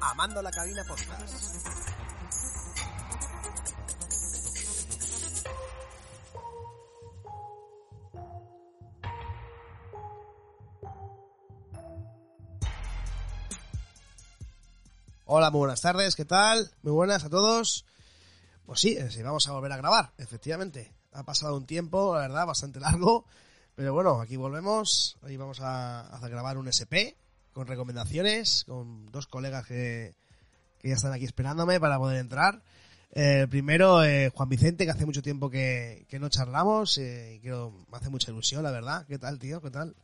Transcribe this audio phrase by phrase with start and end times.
[0.00, 1.72] Amando la cabina podcast.
[15.24, 16.70] Hola, muy buenas tardes, ¿qué tal?
[16.82, 17.86] Muy buenas a todos.
[18.66, 21.01] Pues sí, eh, sí, vamos a volver a grabar, efectivamente.
[21.12, 23.24] Ha pasado un tiempo, la verdad, bastante largo.
[23.74, 25.16] Pero bueno, aquí volvemos.
[25.22, 27.16] Hoy vamos a, grabar un SP
[27.52, 30.14] con recomendaciones, con dos colegas que,
[30.78, 32.62] que ya están aquí esperándome para poder entrar.
[33.14, 37.40] Eh, primero, eh, Juan Vicente, que hace mucho tiempo que, que no charlamos eh, y
[37.40, 39.06] quiero, me hace mucha ilusión, la verdad.
[39.06, 39.60] ¿Qué tal, tío?
[39.60, 39.94] ¿Qué tal?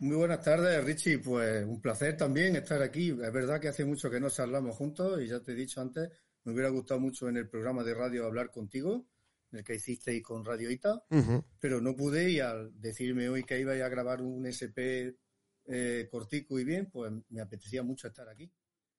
[0.00, 1.18] Muy buenas tardes, Richie.
[1.18, 3.10] Pues un placer también estar aquí.
[3.10, 6.08] Es verdad que hace mucho que no charlamos juntos y ya te he dicho antes,
[6.44, 9.04] me hubiera gustado mucho en el programa de radio hablar contigo,
[9.52, 11.04] el que hicisteis con Radio Ita,
[11.58, 15.16] pero no pude y al decirme hoy que iba a grabar un SP
[15.66, 18.50] eh, cortico y bien, pues me apetecía mucho estar aquí.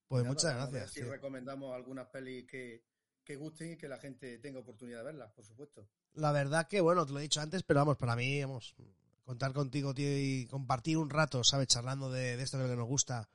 [0.07, 0.91] Pues muchas gracias.
[0.91, 2.83] Si recomendamos algunas pelis que,
[3.23, 5.87] que gusten y que la gente tenga oportunidad de verlas, por supuesto.
[6.13, 8.75] La verdad que, bueno, te lo he dicho antes, pero vamos, para mí, vamos,
[9.23, 11.67] contar contigo, tío, y compartir un rato, ¿sabes?
[11.67, 13.29] Charlando de, de esto que nos gusta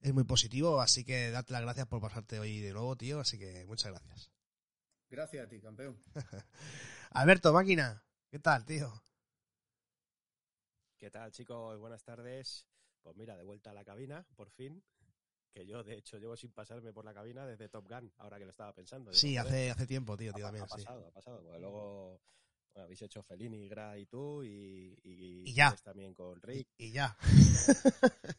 [0.00, 3.38] es muy positivo, así que date las gracias por pasarte hoy de nuevo, tío, así
[3.38, 4.33] que muchas gracias.
[5.14, 5.96] Gracias a ti, campeón.
[7.12, 8.92] Alberto, máquina, ¿qué tal, tío?
[10.98, 11.78] ¿Qué tal, chicos?
[11.78, 12.66] Buenas tardes.
[13.00, 14.82] Pues mira, de vuelta a la cabina, por fin.
[15.52, 18.44] Que yo, de hecho, llevo sin pasarme por la cabina desde Top Gun, ahora que
[18.44, 19.12] lo estaba pensando.
[19.12, 20.82] Sí, hace, hace tiempo, tío, tío, ha, también, ha sí.
[20.82, 21.44] pasado, ha pasado.
[21.44, 22.20] Porque luego
[22.74, 25.68] bueno, habéis hecho Felini, Gra y tú, y, y, Y ya.
[25.68, 26.68] hiciste también con Rick.
[26.76, 27.16] Y ya.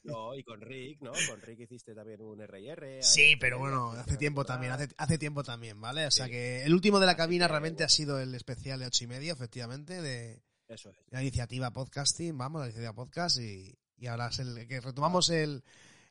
[0.03, 1.11] No, y con Rick, ¿no?
[1.27, 3.01] Con Rick hiciste también un R&R.
[3.01, 6.05] Sí, pero bueno, hace tiempo también, hace, hace tiempo también, ¿vale?
[6.05, 6.31] O sea Sí.
[6.31, 7.85] que el último de la cabina realmente bueno.
[7.87, 10.97] ha sido el especial de ocho y media, efectivamente, de Eso es.
[11.09, 15.63] la iniciativa podcasting, vamos, la iniciativa podcast y, y ahora es el que retomamos el,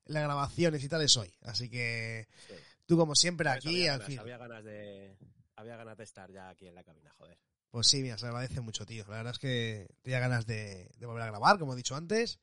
[0.06, 1.32] las grabaciones y tal es hoy.
[1.42, 2.54] Así que Sí.
[2.86, 4.18] tú como siempre aquí, había al ganas, fin.
[4.18, 5.16] Había ganas de...
[5.56, 7.38] Había ganas de estar ya aquí en la cabina, joder.
[7.74, 9.04] Pues sí, mira, se agradece mucho, tío.
[9.08, 12.38] La verdad es que tenía ganas de, volver a grabar, como he dicho antes.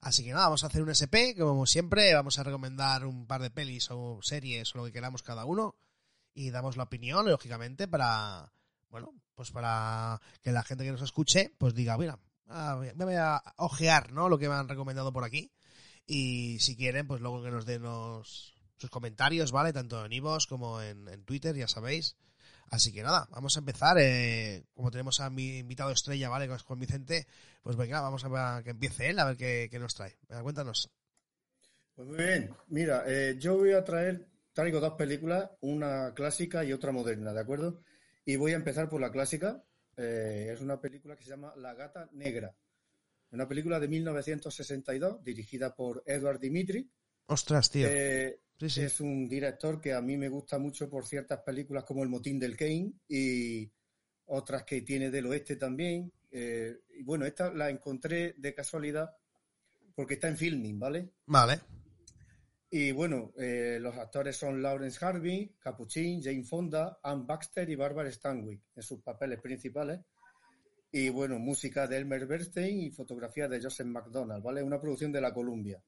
[0.00, 3.42] Así que nada, vamos a hacer un SP, como siempre, vamos a recomendar un par
[3.42, 5.76] de pelis o series o lo que queramos cada uno.
[6.32, 8.54] Y damos la opinión, lógicamente, para,
[8.88, 13.16] bueno, pues para que la gente que nos escuche, pues diga, mira, ah, me voy
[13.16, 14.30] a ojear, ¿no?
[14.30, 15.52] Lo que me han recomendado por aquí.
[16.06, 19.74] Y si quieren, pues luego que nos den los- sus comentarios, ¿vale?
[19.74, 22.16] Tanto en Ivos como en Twitter, ya sabéis.
[22.70, 23.98] Así que nada, vamos a empezar.
[23.98, 26.46] eh, como tenemos a mi invitado estrella, ¿vale?
[26.46, 27.26] Con Juan Vicente,
[27.62, 30.16] pues venga, vamos a, a que empiece él a ver qué, qué nos trae.
[30.28, 30.90] Venga, cuéntanos.
[31.94, 32.54] Pues muy bien.
[32.68, 37.40] Mira, eh, yo voy a traer, traigo dos películas, una clásica y otra moderna, ¿de
[37.40, 37.82] acuerdo?
[38.24, 39.62] Y voy a empezar por la clásica.
[39.96, 42.54] Eh, es una película que se llama La gata negra.
[43.32, 46.88] Una película de 1962, dirigida por Edward Dimitri.
[47.26, 47.86] Ostras, tío.
[47.88, 48.82] Eh, sí, sí.
[48.82, 52.38] Es un director que a mí me gusta mucho por ciertas películas como El motín
[52.38, 53.68] del Kane y
[54.26, 56.12] otras que tiene del oeste también.
[56.30, 59.10] Eh, y bueno, esta la encontré de casualidad
[59.94, 61.10] porque está en filming, ¿vale?
[61.26, 61.60] Vale.
[62.70, 68.10] Y bueno, eh, los actores son Lawrence Harvey, Capuchin, Jane Fonda, Anne Baxter y Barbara
[68.12, 70.00] Stanwyck en sus papeles principales.
[70.92, 74.62] Y bueno, música de Elmer Bernstein y fotografía de Joseph McDonald, ¿vale?
[74.62, 75.82] Una producción de la Columbia.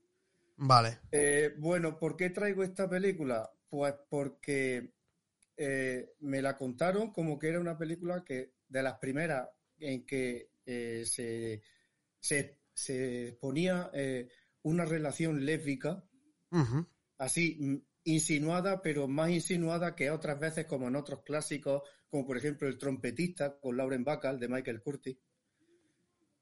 [0.65, 1.01] Vale.
[1.11, 3.51] Eh, bueno, ¿por qué traigo esta película?
[3.69, 4.93] Pues porque
[5.57, 9.49] eh, me la contaron como que era una película que de las primeras
[9.81, 11.63] en que eh, se,
[12.21, 13.91] se, se ponía
[14.63, 16.05] una relación lésbica,
[17.19, 22.37] así mm, insinuada, pero más insinuada que otras veces como en otros clásicos, como por
[22.37, 25.17] ejemplo El trompetista con Lauren Bacall de Michael Curtis.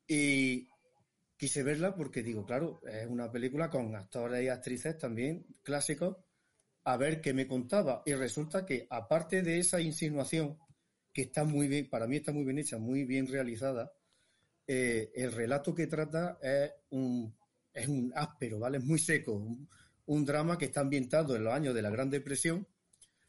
[0.06, 0.68] Y
[1.40, 6.18] quise verla porque digo, claro, es una película con actores y actrices también clásicos,
[6.84, 8.02] a ver qué me contaba.
[8.04, 10.58] Y resulta que aparte de esa insinuación,
[11.10, 13.90] que está muy bien, para mí está muy bien hecha, muy bien realizada,
[14.66, 17.34] eh, el relato que trata es un,
[17.72, 18.76] es un áspero, ¿vale?
[18.76, 19.66] Es muy seco, un,
[20.04, 22.68] un drama que está ambientado en los años de la Gran Depresión.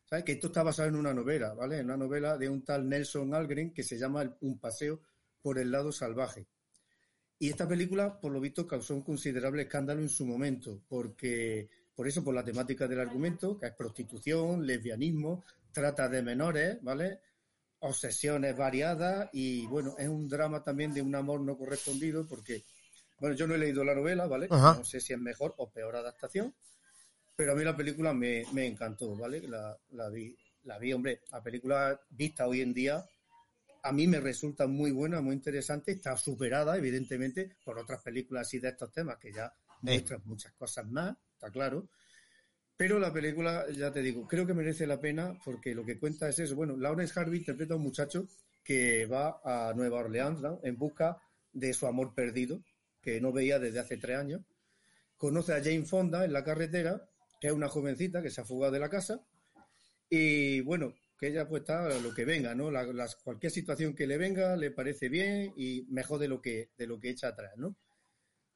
[0.03, 0.25] ¿Sabes?
[0.25, 1.77] Que esto está basado en una novela, ¿vale?
[1.79, 4.99] En una novela de un tal Nelson Algren que se llama Un paseo
[5.41, 6.49] por el lado salvaje.
[7.41, 12.07] Y esta película, por lo visto, causó un considerable escándalo en su momento, porque, por
[12.07, 17.19] eso, por la temática del argumento, que es prostitución, lesbianismo, trata de menores, ¿vale?
[17.79, 22.63] Obsesiones variadas y, bueno, es un drama también de un amor no correspondido, porque,
[23.19, 24.45] bueno, yo no he leído la novela, ¿vale?
[24.47, 24.75] Ajá.
[24.77, 26.53] No sé si es mejor o peor adaptación,
[27.35, 29.41] pero a mí la película me, me encantó, ¿vale?
[29.47, 33.03] La, la vi, la vi, hombre, la película vista hoy en día
[33.83, 38.59] a mí me resulta muy buena, muy interesante, está superada, evidentemente, por otras películas así
[38.59, 41.89] de estos temas que ya muestran muchas cosas más, está claro.
[42.77, 46.29] Pero la película, ya te digo, creo que merece la pena porque lo que cuenta
[46.29, 46.55] es eso.
[46.55, 48.27] Bueno, Lawrence Harvey interpreta a un muchacho
[48.63, 51.17] que va a Nueva Orleans en busca
[51.53, 52.63] de su amor perdido,
[53.01, 54.41] que no veía desde hace tres años.
[55.17, 57.07] Conoce a Jane Fonda en la carretera,
[57.39, 59.21] que es una jovencita que se ha fugado de la casa.
[60.09, 62.71] Y bueno, que ella pues está lo que venga, ¿no?
[63.23, 66.99] cualquier situación que le venga le parece bien y mejor de lo que, de lo
[66.99, 67.77] que echa atrás, ¿no?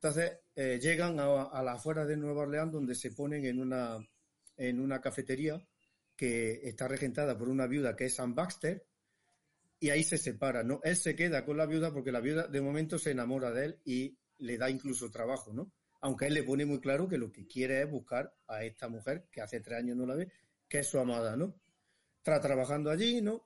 [0.01, 3.99] Entonces eh, llegan a, a las afueras de Nueva Orleans donde se ponen en una,
[4.57, 5.63] en una cafetería
[6.15, 8.83] que está regentada por una viuda que es Sam Baxter
[9.79, 10.81] y ahí se separa, ¿no?
[10.83, 13.79] Él se queda con la viuda porque la viuda de momento se enamora de él
[13.85, 15.71] y le da incluso trabajo, ¿no?
[16.01, 19.27] Aunque él le pone muy claro que lo que quiere es buscar a esta mujer
[19.31, 20.31] que hace tres años no la ve,
[20.67, 21.53] que es su amada, ¿no?
[22.25, 23.45] Está trabajando allí, ¿no?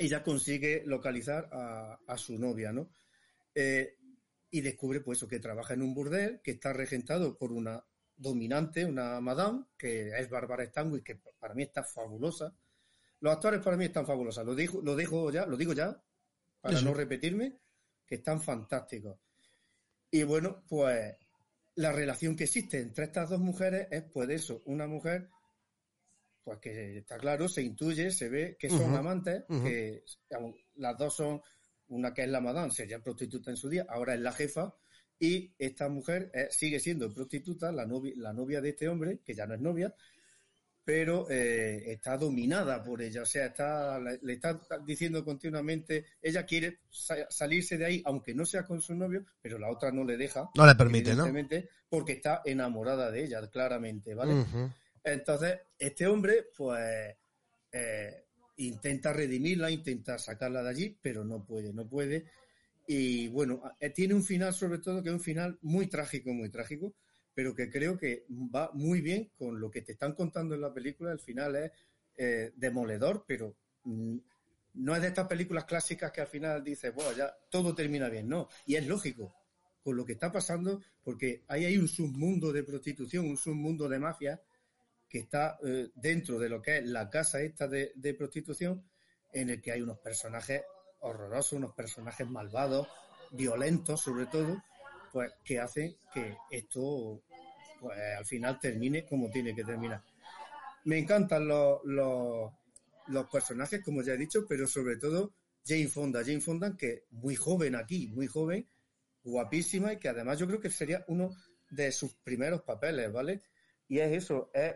[0.00, 2.90] Y ya consigue localizar a, su novia, ¿no?
[3.54, 3.96] Eh,
[4.50, 7.84] y descubre, pues, que trabaja en un burdel que está regentado por una
[8.16, 12.52] dominante, una madame, que es Bárbara Stanwyck, que para mí está fabulosa.
[13.20, 14.44] Los actores para mí están fabulosos.
[14.44, 16.02] Lo digo, lo dejo ya, lo digo ya,
[16.60, 17.58] para no repetirme,
[18.04, 19.18] que están fantásticos.
[20.10, 21.14] Y bueno, pues
[21.76, 25.28] la relación que existe entre estas dos mujeres es, pues, eso, una mujer
[26.48, 30.02] pues que está claro, se intuye, se ve que son amantes, que
[30.76, 31.42] las dos son,
[31.88, 34.74] una que es la madame, sería prostituta en su día, ahora es la jefa,
[35.18, 39.34] y esta mujer eh, sigue siendo prostituta, la novia, la novia de este hombre, que
[39.34, 39.94] ya no es novia,
[40.84, 46.78] pero eh, está dominada por ella, o sea, está, le, está diciendo continuamente, ella quiere
[47.28, 50.48] salirse de ahí, aunque no sea con su novio, pero la otra no le deja.
[50.54, 51.26] No le permite, ¿no?
[51.90, 54.46] Porque está enamorada de ella, claramente, ¿vale?
[55.04, 57.16] Entonces, este hombre, pues,
[57.72, 58.24] eh,
[58.56, 62.26] intenta redimirla, intenta sacarla de allí, pero no puede, no puede.
[62.86, 66.48] Y bueno, eh, tiene un final, sobre todo, que es un final muy trágico, muy
[66.48, 66.94] trágico,
[67.34, 70.72] pero que creo que va muy bien con lo que te están contando en la
[70.72, 71.12] película.
[71.12, 71.72] El final es
[72.16, 73.54] eh, demoledor, pero
[73.84, 74.16] mm,
[74.74, 78.28] no es de estas películas clásicas que al final dices, bueno, ya todo termina bien,
[78.28, 78.48] no.
[78.66, 79.34] Y es lógico,
[79.82, 83.98] con lo que está pasando, porque ahí hay un submundo de prostitución, un submundo de
[83.98, 84.40] mafia
[85.08, 88.84] que está eh, dentro de lo que es la casa esta de, prostitución,
[89.32, 90.62] en el que hay unos personajes
[91.00, 92.88] horrorosos, unos personajes malvados,
[93.30, 94.62] violentos sobre todo,
[95.12, 97.22] pues que hacen que esto
[97.80, 100.02] pues al final termine como tiene que terminar.
[100.84, 105.32] Me encantan los, los, personajes, como ya he dicho, pero sobre todo
[105.64, 106.24] Jane Fonda.
[106.24, 108.68] Jane Fonda, que muy joven aquí, muy joven,
[109.22, 111.30] guapísima y que además yo creo que sería uno
[111.70, 113.42] de sus primeros papeles, ¿vale?
[113.86, 114.74] Y es eso, es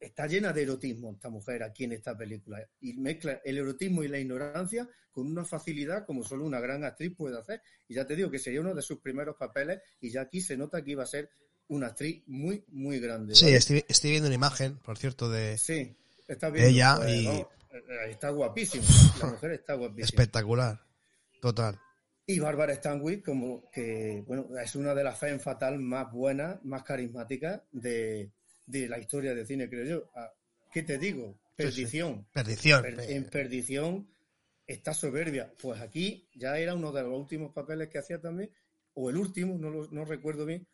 [0.00, 4.08] está llena de erotismo esta mujer aquí en esta película y mezcla el erotismo y
[4.08, 7.62] la ignorancia con una facilidad como solo una gran actriz puede hacer.
[7.86, 10.56] Y ya te digo que sería uno de sus primeros papeles y ya aquí se
[10.56, 11.30] nota que iba a ser
[11.68, 13.34] una actriz muy, muy grande.
[13.34, 17.26] Sí, estoy, viendo una imagen, por cierto, de, sí, está viendo, ella pues, y...
[17.28, 17.46] Eh,
[18.08, 18.84] está guapísima,
[19.20, 20.04] la mujer está guapísima.
[20.04, 20.80] Espectacular,
[21.40, 21.78] total.
[22.26, 26.82] Y Bárbara Stanwyck, como que, bueno, es una de las fans fatal más buenas, más
[26.82, 28.30] carismáticas de,
[28.70, 30.10] de la historia del cine, creo yo.
[30.14, 30.30] Ah,
[30.72, 31.38] ¿Qué te digo?
[31.56, 32.26] Perdición.
[32.32, 32.84] Perdición.
[32.86, 34.08] en perdición
[34.66, 35.52] está soberbia.
[35.60, 38.50] Pues aquí ya era uno de los últimos papeles que hacía también,
[38.94, 40.66] o el último, no, lo, no recuerdo bien,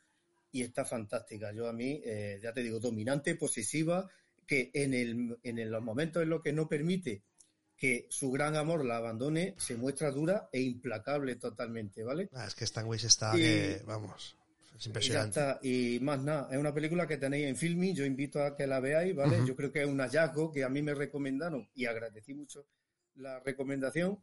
[0.52, 1.52] y está fantástica.
[1.52, 4.08] Yo a mí, eh, ya te digo, dominante, posesiva,
[4.46, 7.24] que en, el, en los momentos en los que no permite
[7.76, 12.30] que su gran amor la abandone, se muestra dura e implacable totalmente, ¿vale?
[12.32, 13.34] Ah, es que Stanway está
[13.84, 14.36] vamos.
[14.78, 15.58] Y ya está.
[15.62, 18.80] Y más nada, es una película que tenéis en Filming, yo invito a que la
[18.80, 19.38] veáis, ¿vale?
[19.46, 22.66] Yo creo que es un hallazgo que a mí me recomendaron y agradecí mucho
[23.16, 24.18] la recomendación.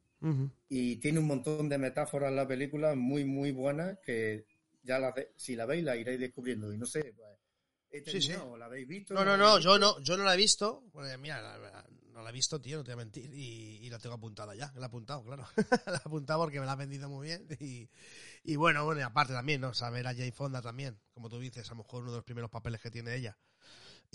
[0.69, 4.45] Y tiene un montón de metáforas la película muy, muy buenas que
[4.81, 6.72] ya la si la veis la iréis descubriendo.
[6.72, 8.33] Y no sé, pues, sí, sí.
[8.57, 9.13] ¿la habéis visto?
[9.13, 10.86] No, no, no, yo no, yo no la he visto.
[11.19, 11.57] mira,
[12.13, 13.34] no la he visto, tío, no te voy a mentir.
[13.34, 14.72] Y, la tengo apuntada ya.
[14.75, 15.46] La he apuntado, claro.
[15.86, 17.48] la he apuntado porque me la ha vendido muy bien.
[17.60, 17.89] Y,
[18.43, 19.74] y bueno, bueno, y aparte también, ¿no?
[19.74, 21.00] Saber a Jay Fonda también.
[21.13, 23.38] Como tú dices, a lo mejor uno de los primeros papeles que tiene ella.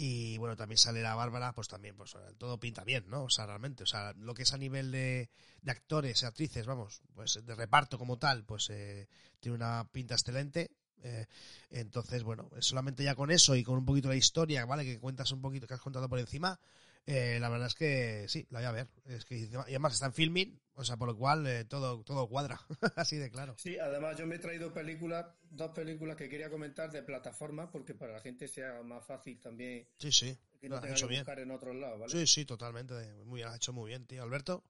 [0.00, 3.24] Y bueno, también sale la Bárbara, pues también, pues todo pinta bien, ¿no?
[3.24, 5.28] O sea, realmente, o sea, lo que es a nivel de,
[5.60, 9.08] de actores y actrices, vamos, pues de reparto como tal, pues eh,
[9.40, 10.70] tiene una pinta excelente.
[11.02, 11.26] Eh,
[11.70, 14.84] entonces, bueno, solamente ya con eso y con un poquito de historia, ¿vale?
[14.84, 16.60] Que cuentas un poquito, que has contado por encima,
[17.10, 18.88] eh, la verdad es que sí, la voy a ver.
[19.06, 22.28] Es que, y además está en filming, o sea, por lo cual eh, todo, todo
[22.28, 22.60] cuadra,
[22.96, 23.54] así de claro.
[23.56, 27.94] Sí, además yo me he traído películas, dos películas que quería comentar de plataforma, porque
[27.94, 29.88] para la gente sea más fácil también.
[29.98, 30.38] Sí, sí.
[30.60, 32.12] Que no tenga que buscar en otros lados, ¿vale?
[32.12, 32.94] Sí, sí, totalmente.
[33.24, 34.22] Muy, has hecho muy bien, tío.
[34.22, 34.62] Alberto.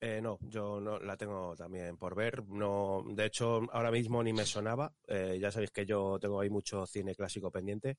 [0.00, 2.44] Eh, no, yo no la tengo también por ver.
[2.48, 4.92] No, de hecho, ahora mismo ni me sonaba.
[5.06, 7.98] Eh, ya sabéis que yo tengo ahí mucho cine clásico pendiente.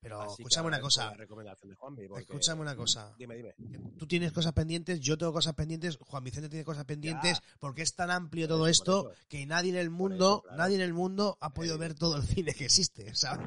[0.00, 1.06] Pero Así escúchame una cosa.
[1.06, 3.12] la recomendación de Juanmi, porque- Escúchame una cosa.
[3.18, 3.54] Dime, dime.
[3.98, 7.94] Tú tienes cosas pendientes, yo tengo cosas pendientes, Juan Vicente tiene cosas pendientes, porque es
[7.94, 10.56] tan amplio Por todo eso, esto que nadie en el mundo, eso, claro.
[10.58, 13.12] nadie en el mundo ha podido Eh, ver todo el cine que existe.
[13.16, 13.38] Sea,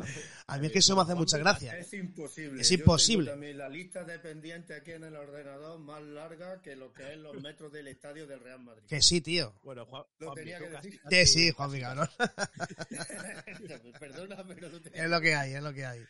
[0.48, 1.78] a mí es que eso me hace mucha gracia.
[1.78, 2.62] Es imposible.
[2.62, 3.26] Es Yo imposible.
[3.28, 7.14] tengo también la lista de pendientes aquí en el ordenador más larga que lo que
[7.14, 8.84] es los metros del estadio del Real Madrid.
[8.88, 9.54] Que sí, tío.
[9.64, 11.02] Bueno, Juan, Lo Juanmi, tenía que casi- decir.
[11.10, 11.70] Que sí, Juan.
[14.00, 16.04] Perdona, pero no te Es lo que hay, es lo que hay.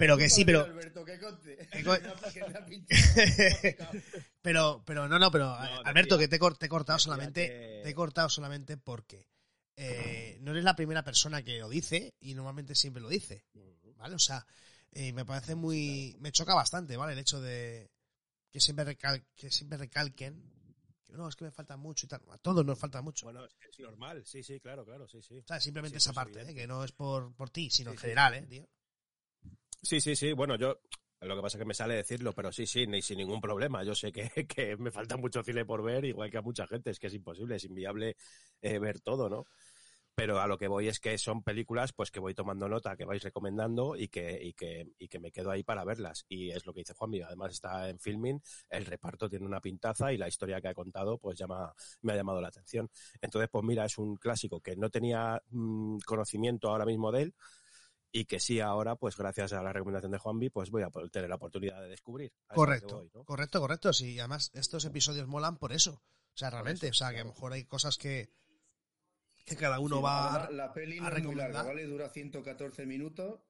[0.00, 1.68] Pero que sí, pero, Alberto, que conte.
[4.42, 7.90] Pero, pero no, no, pero No, Alberto, que te, te he cortado solamente, que- te
[7.90, 9.28] he cortado solamente porque
[9.76, 13.44] eh, no eres la primera persona que lo dice y normalmente siempre lo dice.
[13.96, 14.14] ¿vale?
[14.14, 14.46] O sea,
[14.92, 16.16] eh, me parece muy...
[16.20, 17.12] Me choca bastante, ¿vale?
[17.12, 17.90] El hecho de
[18.50, 20.42] que siempre, recal- que siempre recalquen
[21.06, 22.22] que no, es que me falta mucho y tal.
[22.30, 23.26] A todos nos falta mucho.
[23.26, 24.24] Bueno, es normal.
[24.24, 25.38] Sí, sí, claro, claro, sí, sí.
[25.38, 26.54] o sea, simplemente sí, esa parte, ¿eh?
[26.54, 28.38] que no es por, por ti, sino Sí, en general, sí.
[28.40, 28.68] ¿eh, tío?
[29.82, 30.32] Sí, sí, sí.
[30.32, 30.78] Bueno, yo
[31.22, 33.82] lo que pasa es que me sale decirlo, pero sí, sí, ni sin ningún problema.
[33.82, 36.90] Yo sé que, que me falta mucho cine por ver, igual que a mucha gente.
[36.90, 38.16] Es que es imposible, es inviable
[38.60, 39.44] eh, ver todo, ¿no?
[40.14, 43.06] Pero a lo que voy es que son películas pues que voy tomando nota, que
[43.06, 46.26] vais recomendando y que, y que, y que me quedo ahí para verlas.
[46.28, 47.22] Y es lo que dice Juanmi.
[47.22, 51.18] Además está en filming, el reparto tiene una pintaza y la historia que ha contado
[51.18, 51.72] pues llama,
[52.02, 52.90] me ha llamado la atención.
[53.22, 57.34] Entonces, pues mira, es un clásico que no tenía mm, conocimiento ahora mismo de él,
[58.12, 61.10] y que sí ahora, pues gracias a la recomendación de Juanvi, pues voy a poder
[61.10, 62.32] tener la oportunidad de descubrir.
[62.48, 63.24] Correcto, voy, ¿no?
[63.24, 63.92] correcto, correcto.
[63.92, 66.02] Sí, además estos episodios molan por eso.
[66.34, 67.34] O sea, realmente, eso, o sea, que a lo claro.
[67.34, 68.30] mejor hay cosas que,
[69.44, 70.52] que cada uno Sí, va además, a...
[70.52, 71.66] la peli a no es muy larga, recomendar.
[71.66, 71.84] ¿vale?
[71.86, 73.40] Dura 114 minutos.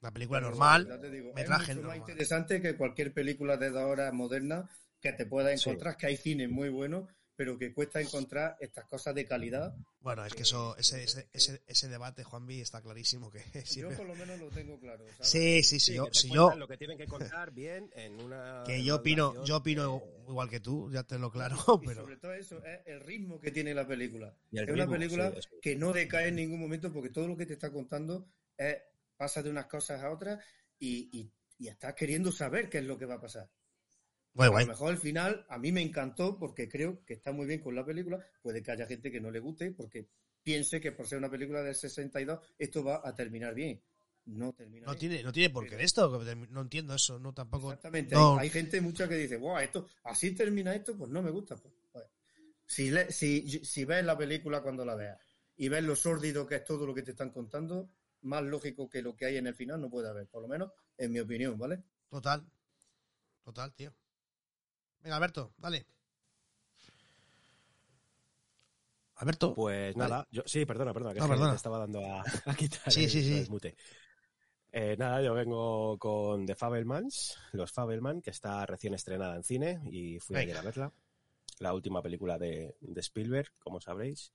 [0.00, 2.10] La película pero normal, ya te digo, metraje es mucho más normal.
[2.10, 5.68] interesante que cualquier película de dos horas moderna que te puedas Sí.
[5.68, 7.06] encontrar, que hay cine muy bueno,
[7.40, 9.74] pero que cuesta encontrar estas cosas de calidad.
[10.00, 13.30] Bueno, es que que- eso, ese, que- ese, que- ese, ese debate, Juanvi, está clarísimo
[13.30, 13.38] que
[13.74, 15.06] Yo por lo menos lo tengo claro.
[15.12, 15.26] ¿sabes?
[15.26, 18.62] Sí, sí, sí, Sí, yo, si yo, lo que tienen que contar bien en una
[18.66, 22.18] que yo opino, yo opino igual que tú, ya te lo claro, Y pero sobre
[22.18, 24.36] todo eso es el ritmo que tiene la película.
[24.52, 27.54] Es una película sí, que no decae en ningún momento porque todo lo que te
[27.54, 28.82] está contando es
[29.16, 30.44] pasa de unas cosas a otras
[30.78, 33.48] y, y, y estás queriendo saber qué es lo que va a pasar.
[34.34, 34.64] A guay.
[34.66, 37.74] lo mejor el final a mí me encantó porque creo que está muy bien con
[37.74, 38.24] la película.
[38.42, 40.06] Puede que haya gente que no le guste porque
[40.42, 43.82] piense que por ser una película del 62 esto va a terminar bien.
[44.26, 44.98] No termina No bien.
[45.00, 47.68] tiene, no tiene por qué esto, no entiendo eso, no tampoco.
[47.70, 48.14] Exactamente.
[48.14, 48.34] no.
[48.38, 51.56] Hay, hay gente mucha que dice, wow, esto, así termina esto, pues no me gusta.
[51.56, 52.04] Pues, pues,
[52.66, 55.18] si, le- si, si ves la película cuando la veas
[55.56, 57.90] y ves lo sórdido que es todo lo que te están contando,
[58.22, 60.70] más lógico que lo que hay en el final no puede haber, por lo menos
[60.96, 61.82] en mi opinión, ¿vale?
[62.08, 62.46] Total.
[63.42, 63.92] Total, tío.
[65.02, 65.86] Venga, Alberto, dale.
[69.16, 69.54] Alberto.
[69.54, 70.10] Pues Vale.
[70.10, 71.50] nada, yo sí, perdona, perdona, que No, es que perdona.
[71.52, 73.50] te estaba dando a, a quitar Sí, el, sí, sí.
[73.50, 73.76] mute.
[74.72, 79.80] Eh, nada, yo vengo con The Fabelmans, Los Fabelman, que está recién estrenada en cine
[79.90, 80.52] y fui Venga.
[80.52, 80.92] ayer a verla.
[81.58, 84.32] La última película de, de Spielberg, como sabréis.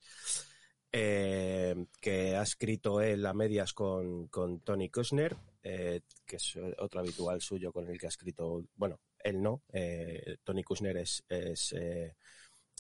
[0.92, 7.00] Eh, que ha escrito él a medias con, con Tony Kushner, eh, que es otro
[7.00, 11.74] habitual suyo con el que ha escrito, bueno, él no, eh, Tony Kushner es, es
[11.74, 12.16] eh,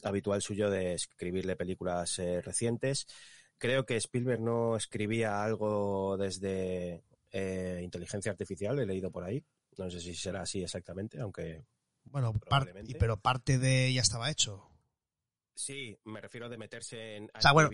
[0.04, 3.08] habitual suyo de escribirle películas eh, recientes.
[3.58, 9.44] Creo que Spielberg no escribía algo desde eh, inteligencia artificial, he leído por ahí.
[9.78, 11.66] No sé si será así exactamente, aunque
[12.06, 12.68] Bueno, par-
[13.00, 14.70] pero parte de ya estaba hecho.
[15.56, 17.30] sí, me refiero de meterse en.
[17.34, 17.70] a O sea, bueno,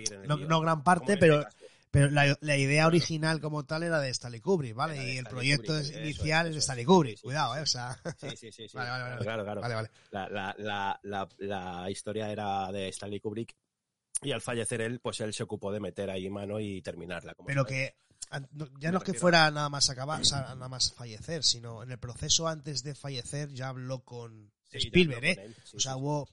[0.47, 1.67] no, gran parte, pero, este.
[1.91, 4.95] Pero la, la idea original como tal era de Stanley Kubrick, ¿vale?
[4.95, 6.59] Era Y el proyecto Kubrick, es- eso es, inicial es de.
[6.59, 7.17] Stanley Kubrick.
[7.17, 7.61] Sí, Cuidado, ¿eh?
[7.61, 8.77] O sea, Sí, sí, sí, sí.
[8.77, 9.21] Vale, vale, vale.
[9.21, 9.61] Claro, claro.
[9.61, 9.89] vale, vale.
[10.11, 10.55] La, la,
[11.03, 13.55] la, la, historia era de Stanley Kubrick
[14.23, 17.33] y al fallecer él, pues él se ocupó de meter ahí mano y terminarla.
[17.35, 17.89] Como Pero sabéis.
[17.91, 17.95] que
[18.79, 21.91] ya no es que fuera nada más acabar, o sea, nada más fallecer, sino en
[21.91, 25.35] el proceso antes de fallecer ya habló con Sí, ya Spielberg, habló ¿eh?
[25.35, 25.99] con él, sí, o sea, sí.
[25.99, 26.29] hubo,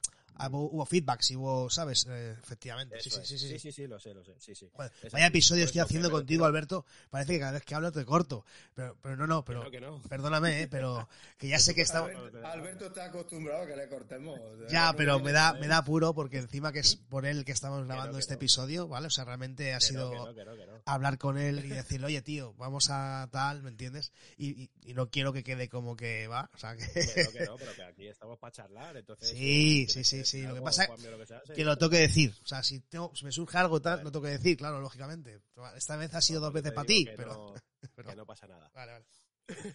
[0.47, 2.07] hubo, hubo feedbacks y hubo, ¿sabes?
[2.09, 3.01] Eh, efectivamente.
[3.01, 3.49] Sí, sí, sí, sí.
[3.49, 4.35] sí, sí, sí, lo sé, lo sé.
[4.39, 4.69] Sí, sí.
[4.73, 6.85] Joder, vaya episodio estoy haciendo contigo, Alberto.
[7.11, 8.45] Parece que cada vez que hablo te corto.
[8.75, 10.09] Pero, pero no, no, pero Que no, que no.
[10.09, 10.69] perdóname, ¿eh?
[10.69, 12.11] pero que ya sé que estamos...
[12.45, 14.39] Alberto, está acostumbrado a que le cortemos.
[14.71, 17.85] Ya, pero me da, me da apuro porque encima que es por él que estamos
[17.87, 18.39] grabando que este no.
[18.39, 19.07] episodio, ¿vale?
[19.09, 20.83] O sea, realmente ha Que no, sido que no, que no, que no.
[20.85, 24.13] hablar con él y decirle, oye, tío, vamos a tal, ¿me entiendes?
[24.37, 27.45] Y, y- y no quiero que quede como que va, o sea, que, no, que
[27.45, 29.29] no, pero que aquí estamos para charlar, entonces...
[29.29, 31.91] Sí, sí, sí, sí, lo que pasa Juanmi, o lo que sea, que lo tengo
[31.91, 32.35] que decir.
[32.43, 34.05] O sea, si, tengo, si me surge algo tal, Vale.
[34.05, 35.41] lo tengo que decir, claro, lógicamente.
[35.77, 37.33] Esta vez ha sido dos veces para ti, que pero...
[37.35, 37.55] no-
[37.95, 38.71] pero- que no pasa nada.
[38.75, 39.07] Vale, vale.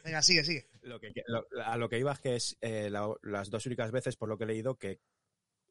[0.03, 0.69] Venga, sigue, sigue.
[0.83, 3.91] Lo que, lo- a lo que iba es que es eh, la- las dos únicas
[3.91, 4.99] veces, por lo que he leído, que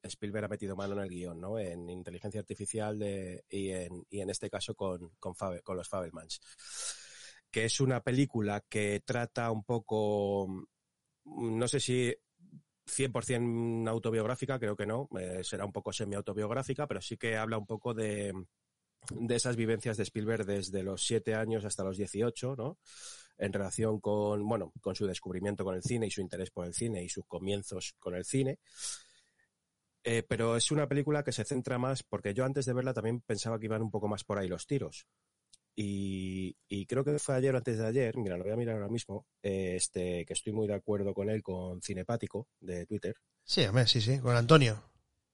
[0.02, 1.58] Spielberg ha metido mano en el guion, ¿no?
[1.60, 6.40] En inteligencia artificial de, y, en, y en este caso con, con, con los Fabelmans.
[7.50, 10.66] Que es una película que trata un poco,
[11.26, 12.12] no sé si
[12.86, 17.66] 100% autobiográfica, creo que no, eh, será un poco semi-autobiográfica, pero sí que habla un
[17.66, 18.32] poco de,
[19.10, 22.78] de esas vivencias de Spielberg desde los 7 años hasta los 18, ¿no?
[23.38, 26.74] En relación con, bueno, con su descubrimiento con el cine y su interés por el
[26.74, 28.58] cine y sus comienzos con el cine.
[30.04, 33.20] Eh, pero es una película que se centra más, porque yo antes de verla también
[33.20, 35.06] pensaba que iban un poco más por ahí los tiros.
[35.74, 38.76] Y, y creo que fue ayer o antes de ayer, mira, lo voy a mirar
[38.76, 43.16] ahora mismo, eh, este, que estoy muy de acuerdo con él, con Cinepático de Twitter.
[43.44, 44.82] Sí, hombre, sí, sí, con Antonio.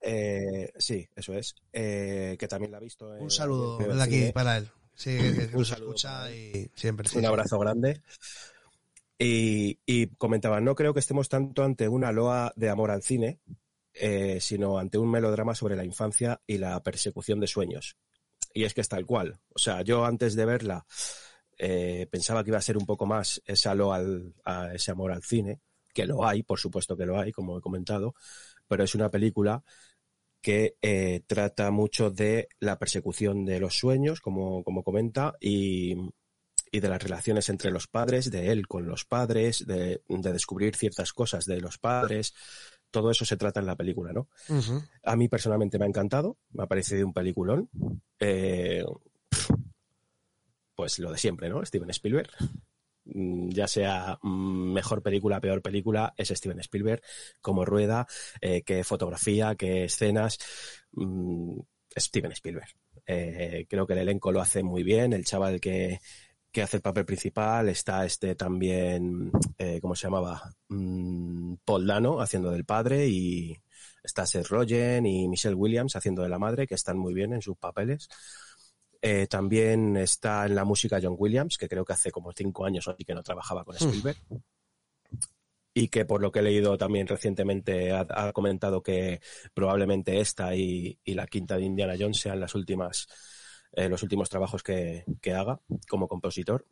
[0.00, 1.57] Eh, sí, eso es.
[1.73, 3.16] Eh, que también la ha visto.
[3.16, 4.33] en- Un saludo de aquí cine.
[4.33, 4.68] para él.
[4.95, 7.09] Sí, que, que Un nos saludo escucha y siempre.
[7.09, 7.26] sí, Un sí.
[7.26, 8.00] abrazo grande.
[9.18, 13.40] Y, y comentaba, no creo que estemos tanto ante una loa de amor al cine,
[14.40, 17.97] sino ante un melodrama sobre la infancia y la persecución de sueños.
[18.52, 19.38] Y es que es tal cual.
[19.55, 20.87] O sea, yo antes de verla
[21.59, 25.12] eh, pensaba que iba a ser un poco más esa loa al- a ese amor
[25.12, 25.61] al cine,
[25.93, 28.14] que lo hay, por supuesto que lo hay, como he comentado,
[28.69, 29.62] pero es una película
[30.40, 35.97] que eh, trata mucho de la persecución de los sueños, como, como comenta, y,
[36.71, 40.76] y de las relaciones entre los padres, de él con los padres, de, de descubrir
[40.76, 42.35] ciertas cosas de los padres.
[42.90, 44.28] Todo eso se trata en la película, ¿no?
[45.04, 47.68] A mí personalmente me ha encantado, me ha parecido un peliculón.
[48.18, 48.85] Eh,
[50.75, 51.64] pues lo de siempre, ¿no?
[51.64, 52.30] Steven Spielberg.
[53.04, 57.02] Mm, Ya sea mm, mejor película, peor película, es Steven Spielberg.
[57.40, 58.07] Como rueda,
[58.40, 60.38] eh, qué fotografía, qué escenas.
[60.92, 61.59] mm,
[61.97, 62.68] Steven Spielberg.
[63.07, 65.12] Eh, creo que el elenco lo hace muy bien.
[65.12, 66.00] El chaval que,
[66.52, 69.30] que hace el papel principal está este también,
[69.80, 70.54] ¿cómo se llamaba?
[70.68, 73.57] Mm, Paul Dano haciendo del padre y
[74.03, 77.43] está Seth Rogen y Michelle Williams haciendo de la madre, que están muy bien en
[77.43, 78.09] sus papeles.
[79.01, 82.88] Eh, también está en la música John Williams, que creo que hace como cinco años
[82.88, 84.18] así que no trabajaba con Spielberg.
[85.75, 89.21] Y que por lo que he leído también recientemente ha, ha comentado que
[89.55, 93.07] probablemente esta y, y la quinta de Indiana Jones sean las últimas,
[93.73, 96.66] eh, los últimos trabajos que, que haga como compositor.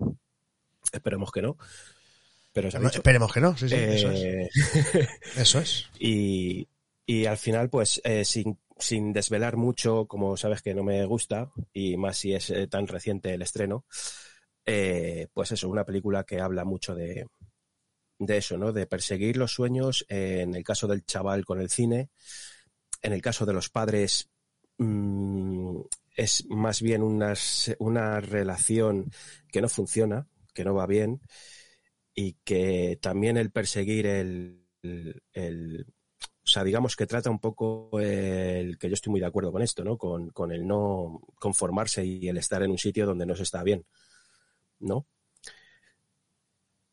[0.93, 1.57] Esperemos que no.
[2.57, 4.23] Pero se No, esperemos que no, sí, sí, eso es.
[4.25, 4.49] Eh,
[5.37, 5.91] Eso es.
[6.01, 6.67] y,
[7.05, 11.53] y al final, pues, eh, sin, sin desvelar mucho, como sabes que no me gusta,
[11.75, 13.85] y más si es eh, tan reciente el estreno,
[14.65, 17.27] eh, pues eso, una película que habla mucho de,
[18.19, 18.73] de eso, ¿no?
[18.73, 22.09] De perseguir los sueños, en el caso del chaval con el cine,
[23.03, 24.31] en el caso de los padres,
[24.79, 25.79] mm,
[26.17, 29.13] es más bien una relación
[29.53, 31.21] que no funciona, que no va bien,
[32.17, 34.65] y que también el perseguir el,
[35.35, 35.87] el-
[36.45, 39.63] o sea, digamos que trata un poco el que yo estoy muy de acuerdo con
[39.63, 39.99] esto, ¿no?
[39.99, 43.63] Con, con el no conformarse y el estar en un sitio donde no se está
[43.65, 43.85] bien,
[44.81, 45.07] ¿no?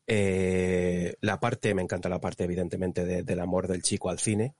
[0.06, 4.54] Eh, la parte, me encanta la parte, evidentemente, de- del amor del chico al cine,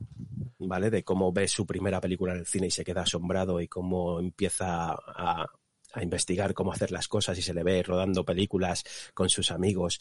[0.58, 0.90] ¿vale?
[0.90, 4.20] De cómo ve su primera película en el cine y se queda asombrado y cómo
[4.20, 5.46] empieza a,
[5.92, 10.00] a investigar cómo hacer las cosas y se le ve rodando películas con sus amigos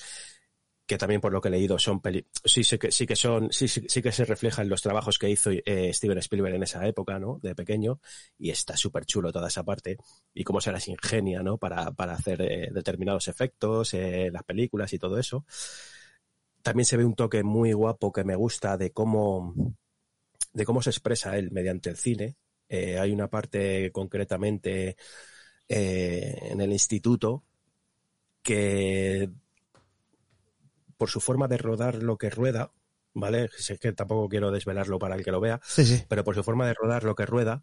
[0.85, 3.51] que también por lo que he leído son peli sí, sí que sí que son
[3.51, 6.85] sí, sí, sí que se reflejan los trabajos que hizo eh, Steven Spielberg en esa
[6.85, 7.99] época no de pequeño
[8.37, 9.97] y está súper chulo toda esa parte
[10.33, 14.91] y cómo se las ingenia no para, para hacer eh, determinados efectos eh, las películas
[14.93, 15.45] y todo eso.
[16.61, 19.53] También se ve un toque muy guapo que me gusta de cómo
[20.53, 22.35] de cómo se expresa él mediante el cine.
[22.69, 24.97] Hay una parte concretamente
[25.67, 27.43] en el instituto
[28.41, 29.29] que
[31.03, 32.71] por su forma de rodar lo que rueda,
[33.13, 33.49] ¿vale?
[33.57, 36.01] Sé que tampoco quiero desvelarlo para el que lo vea, Sí, sí.
[36.07, 37.61] pero por su forma de rodar lo que rueda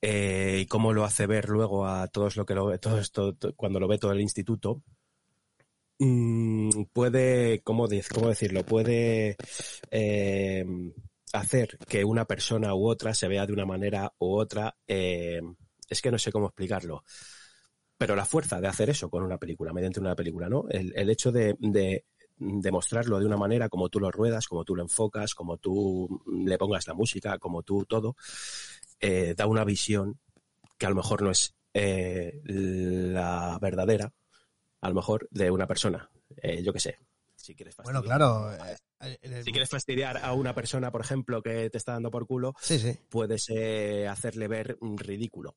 [0.00, 3.34] eh, y cómo lo hace ver luego a todos lo que lo ve, todo esto,
[3.34, 4.82] to- cuando lo ve todo el instituto,
[5.98, 8.64] mm, puede, ¿cómo, de- cómo decirlo?
[8.64, 9.36] Puede
[9.90, 10.64] eh,
[11.32, 14.76] hacer que una persona u otra se vea de una manera u otra.
[14.86, 15.40] eh,
[15.90, 17.02] es que no sé cómo explicarlo
[17.98, 20.64] pero la fuerza de hacer eso con una película, mediante una película, ¿no?
[20.70, 22.04] El, el hecho de, de,
[22.36, 26.22] de mostrarlo de una manera como tú lo ruedas, como tú lo enfocas, como tú
[26.46, 28.14] le pongas la música, como tú todo,
[29.00, 30.18] eh, da una visión
[30.78, 34.12] que a lo mejor no es eh, la verdadera,
[34.80, 36.08] a lo mejor de una persona.
[36.36, 36.98] Eh, yo qué sé.
[37.34, 38.52] Si quieres Bueno, fastidiar- claro.
[39.00, 42.26] eh, el- Si quieres fastidiar a una persona, por ejemplo, que te está dando por
[42.26, 42.96] culo, Sí, sí.
[43.08, 45.56] puedes eh, hacerle ver ridículo.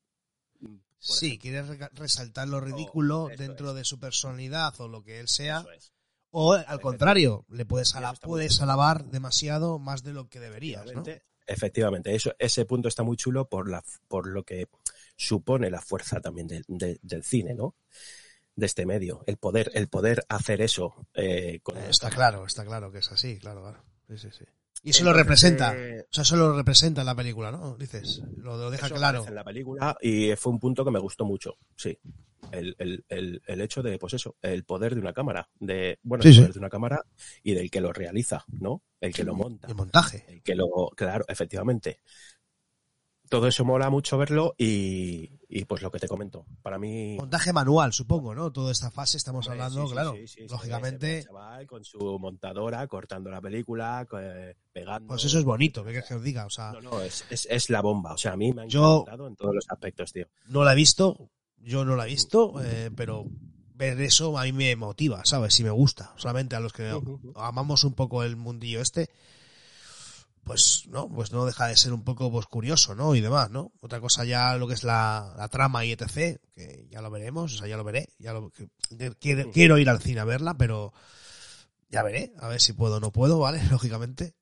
[1.04, 3.74] Sí, quieres reca- resaltar lo ridículo dentro es.
[3.76, 5.64] de su personalidad o lo que él sea.
[5.76, 5.92] Es.
[6.30, 11.02] O al contrario, le puedes, ala- puedes alabar demasiado más de lo que deberías, ¿no?
[11.46, 12.14] Efectivamente.
[12.14, 14.68] Eso, ese punto está muy chulo por, la, por lo que
[15.16, 17.74] supone la fuerza también de- de- del cine, ¿no?
[18.54, 19.24] De este medio.
[19.26, 23.38] El poder, el poder hacer eso eh, con Está claro, está claro que es así,
[23.38, 23.82] claro, claro.
[24.08, 24.44] Sí, sí, sí.
[24.82, 25.74] Y eso lo representa.
[25.76, 27.76] eh, O sea, eso lo representa en la película, ¿no?
[27.76, 29.24] Dices, lo, lo deja Eso claro.
[29.26, 31.96] en la película y fue un punto que me gustó mucho, sí.
[32.50, 36.22] El, el, el, el hecho de, pues eso, el poder de una cámara, de, bueno,
[36.22, 36.40] Sí, el sí.
[36.40, 37.00] poder de una cámara
[37.44, 38.82] y del que lo realiza, ¿no?
[39.00, 40.24] El que lo monta, El montaje.
[40.28, 40.66] el que lo,
[40.96, 42.00] claro, efectivamente.
[43.28, 47.16] Todo eso mola mucho verlo y, y pues lo que te comento, para mí...
[47.18, 48.50] Montaje manual, supongo, ¿no?
[48.50, 50.14] Toda esta fase estamos Hombre, hablando, sí, claro.
[50.26, 55.08] sí, lógicamente, al chaval con su montadora, cortando la película, eh, pegando...
[55.08, 56.46] pues eso es bonito, ¿qué quieres que os diga?
[56.46, 58.14] O sea, No, no, es, es, es la bomba.
[58.14, 60.26] O sea, a mí me ha Yo- encantado en todos los aspectos, tío.
[60.48, 63.26] no la he visto, yo no la he visto, eh, pero
[63.74, 65.52] ver eso a mí me motiva, ¿sabes?
[65.52, 66.14] Si me gusta.
[66.16, 66.98] Solamente a los que
[67.34, 69.10] amamos un poco el mundillo este,
[70.44, 73.14] pues no, pues no deja de ser un poco pues, curioso, ¿no?
[73.14, 73.72] Y demás, ¿no?
[73.80, 77.54] Otra cosa ya lo que es la, la trama y etc, que ya lo veremos,
[77.54, 80.24] o sea, ya lo veré, ya lo, que- que- quiero, quiero ir al cine a
[80.24, 80.92] verla, pero
[81.88, 83.60] ya veré, a ver si puedo o no puedo, ¿vale?
[83.70, 84.34] Lógicamente.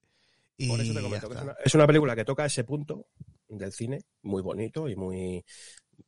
[0.56, 1.44] Y Por eso te comento que es está.
[1.52, 3.06] una, es una película que toca ese punto
[3.48, 5.44] del cine, muy bonito y muy.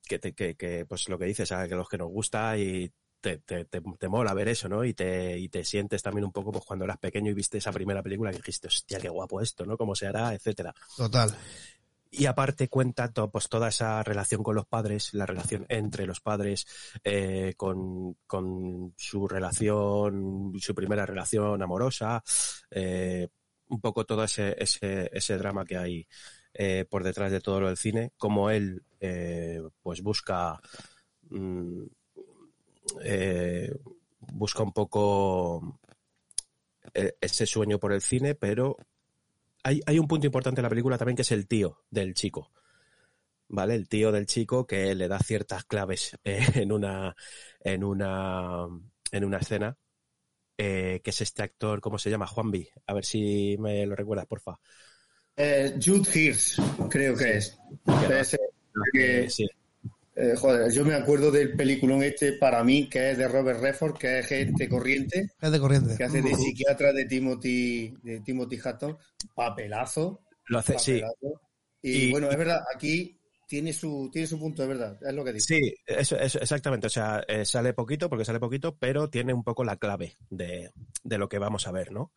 [0.07, 2.91] que, te, que, que, pues lo que dices, a que los que nos gusta y
[3.23, 4.85] te, te, te, te mola ver eso, ¿no?
[4.85, 7.73] Y te, y te sientes también un poco pues cuando eras pequeño y viste esa
[7.73, 9.79] primera película que dijiste, hostia, qué guapo esto, ¿no?
[9.79, 10.75] Cómo se hará, etcétera.
[10.97, 11.35] Total.
[12.11, 16.21] Y aparte cuenta to- pues toda esa relación con los padres, la relación entre los
[16.21, 16.67] padres,
[17.05, 22.23] eh, con, con su relación, su primera relación amorosa,
[22.71, 23.29] eh,
[23.69, 26.07] un poco todo ese, ese, ese drama que hay
[26.53, 30.61] eh, por detrás de todo lo del cine, como él eh, pues busca
[31.31, 31.85] mm,
[33.03, 33.73] eh,
[34.21, 35.79] busca un poco
[36.95, 38.77] eh, ese sueño por el cine, pero
[39.65, 42.51] hay, hay un punto importante en la película también que es el tío del chico.
[43.49, 43.75] ¿Vale?
[43.75, 47.15] El tío del chico que le da ciertas claves eh, en una
[47.61, 48.67] en una
[49.13, 49.77] en una escena.
[50.59, 52.27] eh, que es este actor, ¿cómo se llama?
[52.27, 52.69] Juanvi.
[52.87, 54.59] A ver si me lo recuerdas, porfa.
[55.37, 57.59] Eh, Jude Hirsch, creo que es.
[58.93, 59.47] Que- Eh, sí.
[60.15, 63.97] Eh, joder, yo me acuerdo del peliculón este para mí, que es de Robert Redford,
[63.99, 65.97] que es gente corriente, Es de corriente.
[65.97, 68.97] que hace de psiquiatra de Timothy, de Timothy Hatton.
[69.35, 70.21] Papelazo.
[70.47, 71.01] Lo hace, sí.
[71.83, 75.25] Y, Y- bueno, es verdad, aquí tiene su, tiene su punto de verdad, es lo
[75.25, 75.57] que dice.
[75.61, 76.87] Sí, eso, eso, exactamente.
[76.87, 80.71] O sea, eh, sale poquito, porque sale poquito, pero tiene un poco la clave de,
[81.03, 82.13] de lo que vamos a ver, ¿no?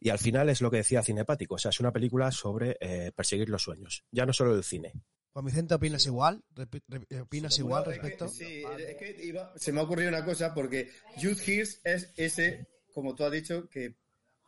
[0.00, 1.56] Y al final es lo que decía Cinepático.
[1.56, 4.04] O sea, es una película sobre eh, perseguir los sueños.
[4.10, 4.92] Ya no solo del cine.
[5.32, 6.42] Juan Vicente, ¿opinas igual?
[6.54, 8.28] Re- ¿Opinas igual es que- respecto?
[8.28, 12.66] sí, es que iba- se me ha ocurrido una cosa porque Jude Hirsch es ese,
[12.92, 13.94] como tú has dicho, que,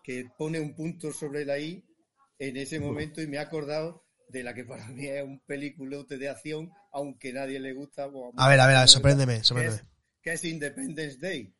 [0.02, 1.84] que pone un punto sobre la I
[2.38, 6.18] en ese momento y me ha acordado de la que para mí es un peliculote
[6.18, 8.08] de acción, aunque nadie le gusta.
[8.36, 9.82] A ver, a ver, a ver, sorpréndeme, es, sorpréndeme.
[10.20, 11.54] que es Independence Day.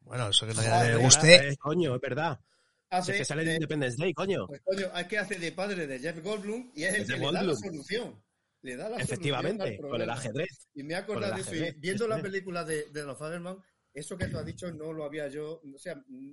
[0.00, 1.48] Bueno, eso que no Joder, le guste.
[1.48, 2.38] Eh, coño, es verdad.
[2.38, 4.46] Si Hace es que sale de- Independence Day, coño.
[4.46, 7.18] pues, coño, es que hace de padre de Jeff Goldblum y es el que le
[7.18, 7.56] da la Goldblum.
[7.58, 8.22] solución.
[8.62, 10.68] Le da la Efectivamente, con el ajedrez.
[10.74, 11.54] Y me he acordado de eso.
[11.54, 13.56] Y viendo la película de, de los Faberman,
[13.94, 15.60] eso que tú has dicho no lo había yo.
[15.74, 16.32] O sea, mm,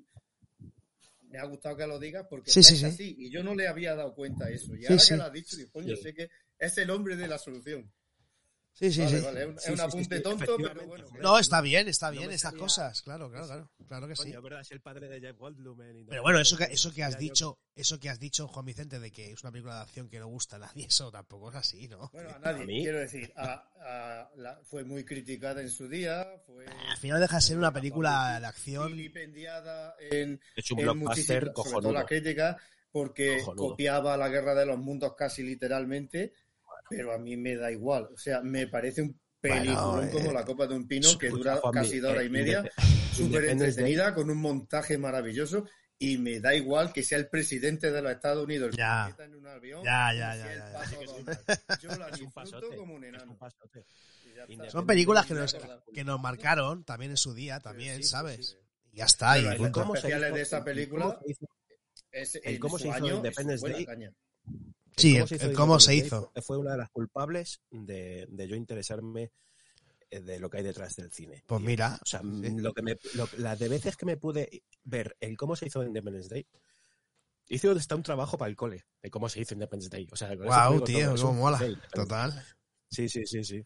[1.30, 2.86] me ha gustado que lo digas porque Sí, es sí, sí.
[2.86, 3.16] así.
[3.20, 4.76] Y yo no le había dado cuenta de eso.
[4.76, 5.10] Y Sí, ahora sí.
[5.14, 6.02] que lo has dicho, digo, coño, Sí.
[6.04, 7.92] sé que es el hombre de la solución.
[8.78, 9.26] Sí, sí, vale, sí.
[9.26, 11.06] vale, es un, Sí, es un sí, sí, apunte sí, tonto, pero bueno.
[11.22, 14.24] No, está bien, está No bien me estas cosas, claro, claro, claro, claro que sí.
[14.24, 15.82] Coño, verdad, es el padre de Jeff Goldblum.
[15.82, 19.00] en Pero bueno, eso que, eso que has dicho, eso que has dicho, Juan Vicente,
[19.00, 21.56] de que es una película de acción que no gusta a nadie, eso tampoco es
[21.56, 22.10] así, ¿no?
[22.12, 25.88] Bueno, a nadie, A mí- quiero decir, a- a- la- fue muy criticada en su
[25.88, 28.92] día, fue Al final deja de ser una película de acción.
[28.92, 31.94] vilipendiada en, Es un en muchísimas- sobre todo cojonudo.
[31.94, 32.58] la crítica,
[32.92, 33.70] porque Cojonudo.
[33.70, 36.34] copiaba la guerra de los mundos casi literalmente,
[36.90, 38.10] pero a mí me da igual.
[38.14, 41.30] O sea, me parece un película Bueno, eh, como la copa de un pino que
[41.30, 42.64] dura casi dos horas eh, y media,
[43.14, 45.66] súper entretenida, con un montaje maravilloso.
[45.98, 49.14] Y me da igual que sea el presidente de los Estados Unidos el Ya.
[49.16, 49.82] se en un avión.
[49.84, 51.78] Ya, ya, ya.
[51.80, 53.38] Yo la disfruto como un enano.
[54.70, 55.56] Son películas que nos,
[55.94, 58.48] que nos marcaron también en su día, también, Sí, ¿sabes?
[58.48, 58.56] sí.
[58.92, 59.82] Y ya está, y Pero el punto.
[59.82, 61.48] cómo- especiales de esa el película, cómo se hizo-
[62.12, 63.88] Es, El cómo se hizo año, Independence Day.
[64.98, 66.32] Sí, cómo el- se hizo el cómo se hizo.
[66.44, 69.32] Fue una de las culpables de, de yo interesarme
[70.10, 71.44] eh, de lo que hay detrás del cine.
[71.48, 72.28] Pues mira, O sea, sí.
[72.28, 75.68] mm, lo que me, lo- las de veces que me pude ver el cómo se
[75.68, 76.48] hizo Independence Day,
[77.48, 80.08] hice hasta un trabajo para el cole de cómo se hizo Independence Day.
[80.12, 81.60] O sea, Wow, tío, cómo mola.
[81.94, 82.44] Total.
[82.90, 83.62] Sí, sí, sí, sí.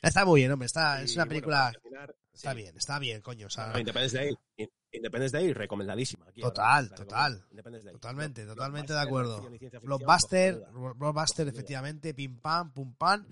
[0.00, 2.56] Está muy bien, hombre, está, es una película, terminar, está sí.
[2.56, 4.34] bien, está bien, coño, o sea, No, Independence Day,
[4.92, 6.26] Independence Day, recomendadísima.
[6.28, 7.46] Aquí Total, ahora, total.
[7.50, 7.92] Independence Day.
[7.94, 9.50] Totalmente, Block- totalmente de acuerdo.
[9.82, 13.26] Blockbuster, blockbuster, efectivamente, pim pam, pum pam,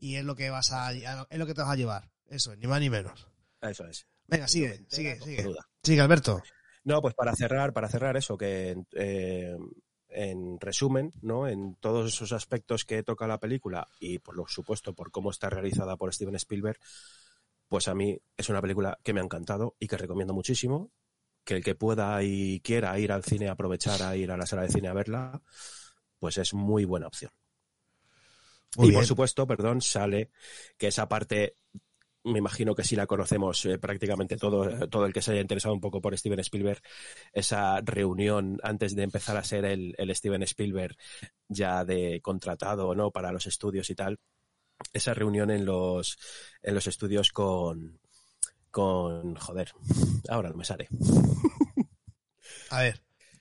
[0.00, 2.10] y es lo que vas a, es lo que te vas a llevar.
[2.26, 3.28] Eso, ni más ni menos.
[3.60, 4.06] Eso es.
[4.26, 5.54] Venga, sigue, sigue, sigue.
[5.82, 6.42] Sigue, Alberto.
[6.84, 9.56] No, pues para cerrar, para cerrar eso, que eh,
[10.08, 11.46] en resumen, ¿no?
[11.46, 15.50] En todos esos aspectos que toca la película y por lo supuesto por cómo está
[15.50, 16.78] realizada por Steven Spielberg,
[17.68, 20.90] pues a mí es una película que me ha encantado y que recomiendo muchísimo.
[21.44, 24.62] Que el que pueda y quiera ir al cine, aprovechar a ir a la sala
[24.62, 25.42] de cine a verla,
[26.18, 27.32] pues es muy buena opción.
[28.76, 29.00] Muy y bien.
[29.00, 30.30] por supuesto, perdón, sale
[30.78, 31.56] que esa parte,
[32.24, 35.40] me imagino que sí la conocemos eh, prácticamente todo, eh, todo el que se haya
[35.40, 36.80] interesado un poco por Steven Spielberg,
[37.32, 40.96] esa reunión antes de empezar a ser el, el Steven Spielberg
[41.48, 44.18] ya de contratado no para los estudios y tal,
[44.92, 46.18] esa reunión en los,
[46.62, 48.00] en los estudios con,
[48.72, 49.72] con, joder,
[50.28, 50.88] ahora no me sale.
[52.70, 53.00] A ver,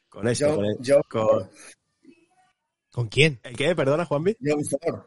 [0.10, 0.78] Con esto, con el-
[1.10, 1.48] con- Ford.
[2.92, 3.40] ¿con quién?
[3.44, 3.76] ¿El qué?
[3.76, 4.38] Perdona, Juanvi.
[4.44, 5.02] John Ford.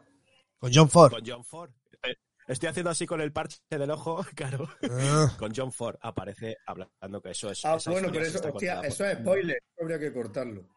[0.57, 1.11] Con John Ford.
[1.13, 1.71] Con John Ford.
[2.03, 2.15] Eh,
[2.47, 4.67] Estoy haciendo así con el parche del ojo, claro.
[4.89, 7.63] Ah, Con John Ford aparece hablando que eso es.
[7.63, 9.59] Ah, bueno, pero eso, hostia, por- eso es spoiler.
[9.79, 10.67] Habría que cortarlo.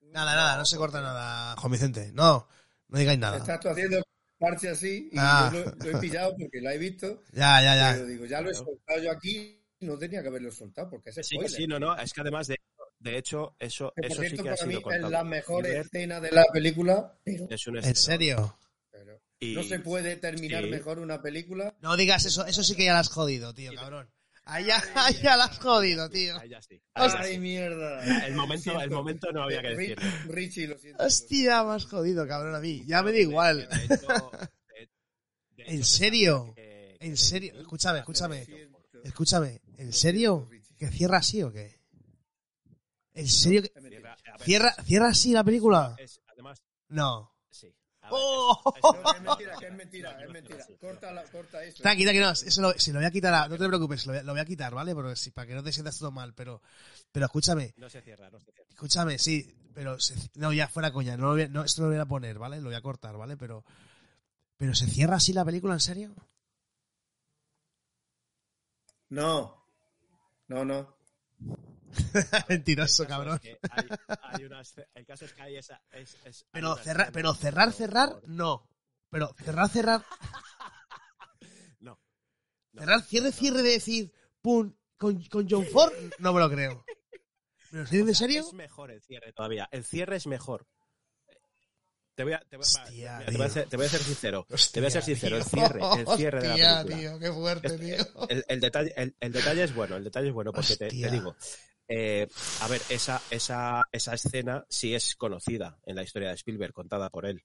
[0.00, 2.10] nada, nada, no se corta nada, Juan Vicente.
[2.12, 2.48] No,
[2.88, 3.36] no digáis nada.
[3.38, 4.02] Estás tú haciendo
[4.38, 5.50] parche así y Ah.
[5.52, 7.22] yo lo, lo he pillado porque lo he visto.
[7.32, 8.12] Ya, ya, Pero ya.
[8.12, 9.54] digo, ya lo he soltado yo aquí.
[9.80, 11.50] No tenía que haberlo soltado porque es Sí, spoiler.
[11.50, 11.96] que sí, no, no.
[11.96, 12.56] Es que además de,
[12.98, 15.66] de hecho, eso, Que, eso sí cierto, que ha para mí sido es la mejor
[15.66, 17.94] escena de la película, pero, Es un ¿En escenón.
[17.96, 18.58] serio?
[18.90, 20.70] pero Y- no se puede terminar sí.
[20.70, 21.76] mejor una película.
[21.80, 24.10] No digas eso, eso sí que ya la has jodido, tío, cabrón.
[24.50, 26.38] Ahí ya, ahí ya la has jodido, tío.
[26.38, 26.80] Ahí ya sí.
[26.94, 27.38] ¡Ay, sí.
[27.38, 28.26] mierda!
[28.26, 30.10] El momento, el momento no había que decirlo.
[30.28, 31.04] Richie, lo siento.
[31.04, 32.82] Hostia, me has jodido, cabrón, a mí.
[32.86, 33.68] Ya me da igual.
[33.68, 34.30] de hecho-
[34.74, 34.88] de-
[35.56, 36.52] de ¿En hecho, serio?
[36.56, 37.60] que- ¿En serio?
[37.60, 38.46] Escúchame, escúchame.
[39.04, 40.48] Escúchame, ¿en serio?
[40.78, 41.78] ¿Que cierra así o qué?
[43.14, 43.62] ¿En serio?
[43.62, 43.70] que-.
[43.80, 45.94] Cierra- ¿Cierra, ¿Cierra así la película?
[46.88, 47.32] No.
[48.10, 48.74] ¡Oh!
[48.76, 50.66] es- mentira, es mentira, es mentira.
[50.80, 51.82] Corta, la, corta eso.
[51.82, 54.12] Tranqui, tranqui, no, eso lo, si lo voy a quitar, a- no te preocupes, lo
[54.12, 54.94] voy a, lo voy a quitar, ¿vale?
[54.94, 56.62] Porque si, para que no te sientas todo mal, pero,
[57.12, 58.68] pero escúchame, No se cierra, no se cierra.
[58.70, 61.88] escúchame, sí, pero, se- no, ya fuera coña, no, lo voy a- no, esto lo
[61.88, 62.58] voy a poner, ¿vale?
[62.58, 63.36] Lo voy a cortar, ¿vale?
[63.36, 63.64] Pero,
[64.56, 66.14] pero ¿se cierra así la película, en serio?
[69.10, 69.64] No.
[70.48, 70.97] No, no.
[72.48, 73.36] Mentiroso, cabrón.
[73.36, 73.88] es que hay-
[74.22, 75.80] hay unas- el caso es que hay esa.
[75.92, 78.68] es- es- hay Pero escena pero cerrar, cerrar, no.
[79.10, 80.04] Pero cerrar, cerrar,
[81.80, 81.98] No.
[82.72, 82.80] No.
[82.80, 83.32] cerrar, cierre, No.
[83.32, 86.84] cierre de decir, pum, con, con John Ford, no me lo creo.
[87.70, 88.40] ¿Me lo estoy en serio?
[88.46, 89.68] Es mejor el cierre todavía.
[89.70, 90.66] El cierre es mejor.
[92.14, 93.88] Te voy a, te voy, va, Hostia, mira, te voy a ser, te voy a
[93.88, 94.46] ser sincero.
[94.50, 95.36] Hostia, te voy a ser sincero.
[95.36, 96.96] El cierre, el cierre de la película.
[96.96, 98.26] tío, qué fuerte, Es- tío.
[98.28, 101.36] El, el detalle, el, el detalle es bueno, el detalle es bueno, porque te, digo.
[101.88, 102.28] Eh,
[102.60, 107.08] a ver, esa, esa, esa escena sí es conocida en la historia de Spielberg, contada
[107.10, 107.42] por él.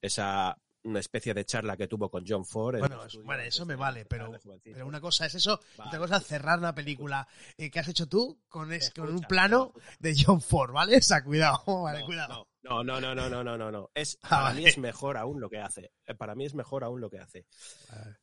[0.00, 2.74] Esa una especie de charla que tuvo con John Ford.
[2.76, 4.32] en Bueno, eso- estudio vale, antes eso me vale, pero,
[4.64, 8.08] pero una cosa es eso, otra cosa es cerrar una película eh, que has hecho
[8.08, 10.96] tú con, es, con un plano de John Ford, ¿vale?
[10.98, 12.48] O sea, cuidado, vale, No, cuidado.
[12.64, 13.90] No, no, no, no, no, no, no, no.
[13.92, 14.60] Es, Ah, para vale.
[14.60, 15.90] mí es mejor aún lo que hace.
[16.06, 17.44] Eh, Para mí es mejor aún lo que hace.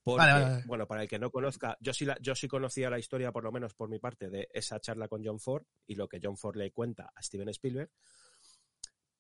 [0.01, 3.33] Porque, bueno, para el que no conozca, yo sí, la, yo sí conocía la historia,
[3.33, 6.21] por lo menos por mi parte, de esa charla con John Ford y lo que
[6.23, 7.91] John Ford le cuenta a Steven Spielberg.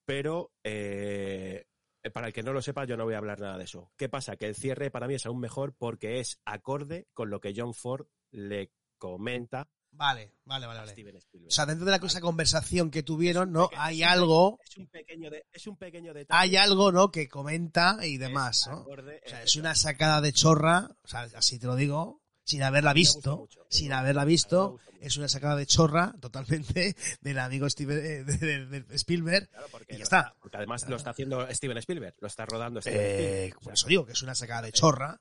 [0.05, 1.65] Pero eh,
[2.11, 3.91] para el que no lo sepa, yo no voy a hablar nada de eso.
[3.97, 4.35] ¿Qué pasa?
[4.35, 7.73] Que el cierre para mí es aún mejor porque es acorde con lo que John
[7.73, 10.91] Ford le comenta Vale, vale, vale, a vale.
[10.91, 11.47] Steven Spielberg.
[11.47, 13.71] O sea, dentro de la esa conversación que tuvieron, ¿no?
[13.75, 16.39] Hay algo, Es un pequeño, de- es un pequeño detalle.
[16.39, 17.09] hay algo, ¿no?
[17.11, 18.81] Que comenta y demás, ¿no?
[18.83, 22.21] acorde- O sea, eh, es una sacada de chorra, o sea, así te lo digo,
[22.49, 27.97] sin haberla visto, sin haberla visto, es una sacada de chorra totalmente del amigo Steven,
[27.97, 29.49] eh, de, de- de Spielberg.
[29.49, 30.35] Claro, porque y ya está.
[30.41, 33.09] Porque además lo está haciendo Steven Spielberg, lo está rodando Steven Eh,
[33.45, 33.53] Spielberg.
[33.57, 35.19] O por sea, eso digo que es una sacada de chorra.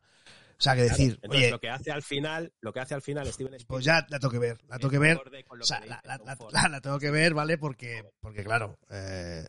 [0.59, 3.25] O sea, que decir, oye, lo que hace al final, lo que hace al final
[3.33, 5.21] Steven Spielberg pues ya la tengo que ver, la tengo que ver.
[5.49, 7.59] O sea, la, la- la- la- la tengo que ver, ¿vale?
[7.59, 9.47] Porque, porque claro, eh,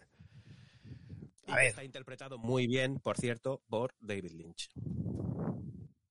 [1.47, 1.65] a ver.
[1.67, 4.69] está interpretado muy bien, por cierto, por David Lynch.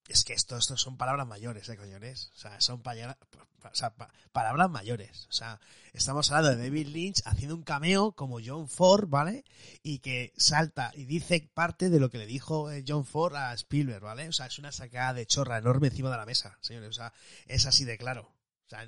[0.08, 2.30] Es que esto, esto son palabras mayores, ¿eh, coñones?
[2.34, 3.16] O sea, son paya-
[3.60, 5.26] pa- o sea, pa- palabras mayores.
[5.28, 5.60] O sea,
[5.92, 9.44] estamos hablando de David Lynch haciendo un cameo como John Ford, ¿vale?
[9.82, 13.52] Y que salta y dice parte de lo que le dijo eh, John Ford a
[13.54, 14.28] Spielberg, ¿vale?
[14.28, 16.88] O sea, es una sacada de chorra enorme encima de la mesa, señores.
[16.90, 17.12] O sea,
[17.46, 18.22] es así de claro.
[18.66, 18.86] O sea,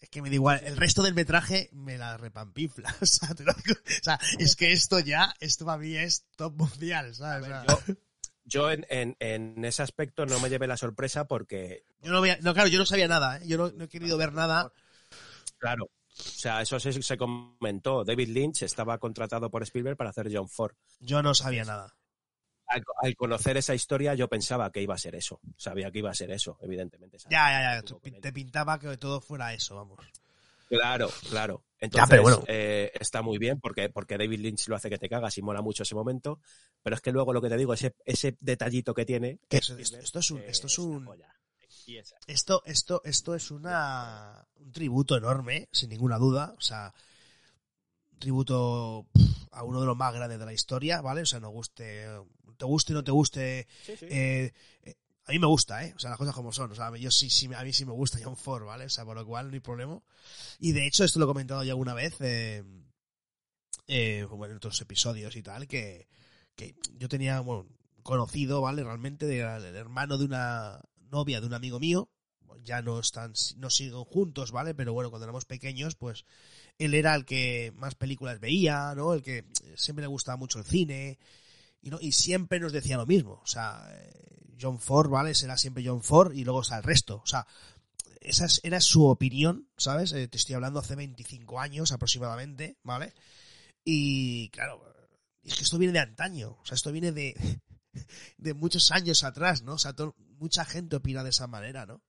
[0.00, 0.60] es que me da igual.
[0.64, 2.94] El resto del metraje me la repampifla.
[3.00, 3.78] O sea, te lo digo.
[3.80, 7.48] O sea, es que esto ya, esto para mí es top mundial, ¿sabes?
[7.48, 7.94] ver, yo,
[8.44, 11.84] yo en, en, en, ese aspecto no me llevé la sorpresa porque...
[12.02, 13.42] Yo no, veía, no claro, yo no sabía nada, ¿eh?
[13.46, 14.72] yo no, no, he querido ver nada.
[15.58, 18.04] Claro, o sea, eso se, se, comentó.
[18.04, 20.74] David Lynch estaba contratado por Spielberg para hacer John Ford.
[21.00, 21.94] Yo no sabía nada.
[22.66, 25.40] Al, al, conocer esa historia yo pensaba que iba a ser eso.
[25.56, 27.18] Sabía que iba a ser eso, evidentemente.
[27.30, 27.82] Ya, ya, ya.
[27.82, 30.00] Te, te pintaba que todo fuera eso, vamos.
[30.68, 31.64] Claro, claro.
[31.78, 32.44] Entonces, ya, bueno.
[32.46, 35.62] eh, está muy bien porque, porque David Lynch lo hace que te cagas y mola
[35.62, 36.40] mucho ese momento.
[36.82, 39.40] Pero es que luego lo que te digo, ese, ese detallito que tiene.
[39.48, 40.42] Que esto, esto, es un.
[40.42, 41.08] Esto es un.
[42.26, 46.54] Esto, esto, esto es una, un tributo enorme, sin ninguna duda.
[46.56, 46.94] O sea,
[48.12, 49.08] un tributo
[49.50, 51.22] a uno de los más grandes de la historia, ¿vale?
[51.22, 52.06] O sea, no guste,
[52.56, 53.66] te guste o no te guste.
[53.84, 54.06] Sí, sí.
[54.08, 54.52] Eh,
[55.32, 55.94] a mí me gusta, ¿eh?
[55.96, 56.70] O sea, las cosas como son.
[56.70, 58.84] O sea, yo sí, sí, a mí sí me gusta John Ford, ¿vale?
[58.84, 59.98] O sea, por lo cual no hay problema.
[60.58, 62.62] Y de hecho, esto lo he comentado ya alguna vez, eh,
[63.86, 66.06] eh, en otros episodios y tal, que,
[66.54, 67.66] que yo tenía, bueno,
[68.02, 68.84] conocido, ¿vale?
[68.84, 72.10] Realmente, de, el hermano de una novia de un amigo mío.
[72.64, 74.74] Ya no están, no siguen juntos, ¿vale?
[74.74, 76.26] Pero bueno, cuando éramos pequeños, pues
[76.78, 79.14] él era el que más películas veía, ¿no?
[79.14, 81.18] El que siempre le gustaba mucho el cine.
[81.80, 81.98] Y, ¿no?
[82.00, 83.40] y siempre nos decía lo mismo.
[83.42, 83.88] O sea,
[84.62, 85.34] John Ford, ¿vale?
[85.34, 87.20] Será siempre John Ford y luego está el resto.
[87.22, 87.46] O sea,
[88.20, 90.12] esa era su opinión, ¿sabes?
[90.12, 93.14] Eh, te estoy hablando hace 25 años aproximadamente, ¿vale?
[93.84, 94.82] Y claro,
[95.42, 96.58] es que esto viene de antaño.
[96.62, 97.34] O sea, esto viene de,
[98.38, 99.74] de muchos años atrás, ¿no?
[99.74, 99.94] O sea,
[100.38, 102.02] mucha gente opina de esa manera, ¿no?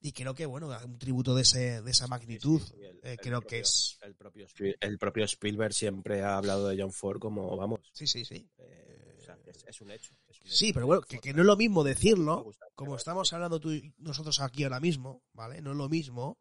[0.00, 2.96] Y creo que, bueno, un tributo de, ese, de esa magnitud, Sí, sí, sí, el,
[2.96, 3.98] eh, el creo propio, que es...
[4.02, 4.46] El propio,
[4.80, 7.80] el propio, Spielberg siempre ha hablado de John Ford como, vamos.
[7.92, 8.48] Sí, sí, sí.
[8.58, 10.12] Eh, o sea, es, es, un hecho,
[10.46, 13.92] Sí, pero bueno, que, que, no es lo mismo decirlo, como estamos hablando tú y
[13.98, 15.60] nosotros aquí ahora mismo, ¿vale?
[15.60, 16.38] No es lo mismo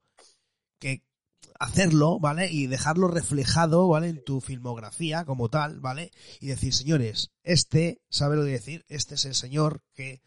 [0.79, 1.03] que
[1.59, 2.49] hacerlo, ¿vale?
[2.51, 4.09] Y dejarlo reflejado, ¿vale?
[4.09, 6.11] En tu filmografía como tal, ¿vale?
[6.39, 10.21] Y decir, señores, este sabe lo de decir, este es el señor que...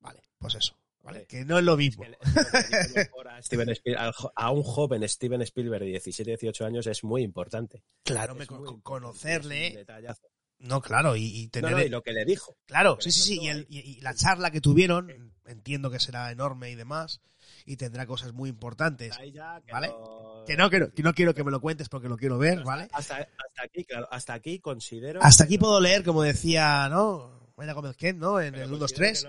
[0.00, 0.76] Vale, pues eso.
[1.02, 1.26] ¿Vale?
[1.26, 2.04] Que no es lo mismo.
[3.26, 7.82] a, Steven Spielberg, a, un joven Steven Spielberg de 17, 18 años es muy importante.
[8.04, 8.46] Claro, muy
[8.82, 9.84] conocerle.
[10.62, 11.72] No, claro, y, y tener.
[11.72, 12.56] No, no, y lo que le dijo.
[12.66, 13.38] Claro, sí, sí, sí.
[13.42, 17.20] Y, el, y, la charla que tuvieron, entiendo que será enorme y demás.
[17.66, 19.16] Y tendrá cosas muy importantes.
[19.32, 19.88] Ya, que ¿Vale?
[19.88, 20.44] No...
[20.46, 22.64] Que, no, que, no, que no quiero que me lo cuentes porque lo quiero ver,
[22.64, 22.88] ¿vale?
[22.92, 25.20] Hasta, hasta aquí, claro, hasta aquí considero.
[25.22, 27.52] Hasta aquí puedo leer, como decía, ¿no?
[27.56, 28.40] Mayra Gómez Kent, ¿no?
[28.40, 29.26] En el 1, 2, 3.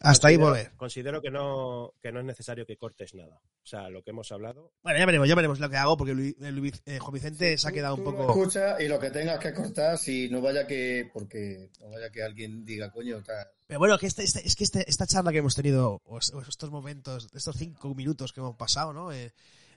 [0.00, 0.72] Hasta ahí volver.
[0.76, 3.40] Considero que no, que no es necesario que cortes nada.
[3.62, 4.72] O sea, lo que hemos hablado.
[4.82, 7.62] Bueno, ya veremos, ya veremos lo que hago, porque Luis, Luis, eh, Juan Vicente sí,
[7.62, 8.24] se ha quedado tú, un poco.
[8.24, 11.10] Lo escucha y lo que tengas que cortar, si no vaya que.
[11.12, 13.52] Porque no vaya que alguien diga, coño, está.
[13.66, 16.70] Pero bueno, que este, este, es que este, esta charla que hemos tenido, o estos
[16.70, 19.12] momentos, estos cinco minutos que hemos pasado, ¿no?
[19.12, 19.32] Eh,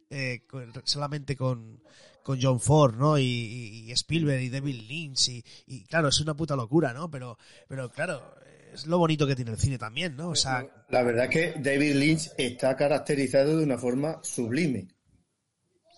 [0.09, 1.81] eh, con, solamente con,
[2.23, 3.17] con John Ford, ¿no?
[3.17, 7.09] Y, y, Spielberg y David Lynch y, y, claro, es una puta locura, ¿no?
[7.09, 8.35] Pero, pero claro,
[8.73, 10.29] es lo bonito que tiene el cine también, ¿no?
[10.29, 14.87] O sea, la verdad es que David Lynch está caracterizado de una forma sublime.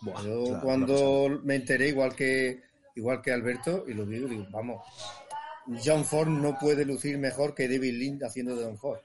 [0.02, 2.64] Buah, Yo claro, cuando no me enteré igual que
[2.96, 4.82] igual que Alberto y lo vi, digo, vamos,
[5.84, 9.00] John Ford no puede lucir mejor que David Lynch haciendo de John Ford.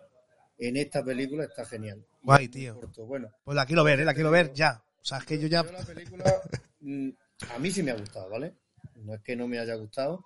[0.58, 2.04] En esta película está genial.
[2.22, 2.78] Guay, tío.
[3.06, 4.04] Bueno, pues la quiero ver, ¿eh?
[4.04, 4.82] la quiero ver ya.
[5.00, 5.64] O sea, es que yo ya.
[5.64, 6.24] Yo la película,
[6.80, 7.08] mm,
[7.54, 8.54] a mí sí me ha gustado, ¿vale?
[8.96, 10.24] No es que no me haya gustado,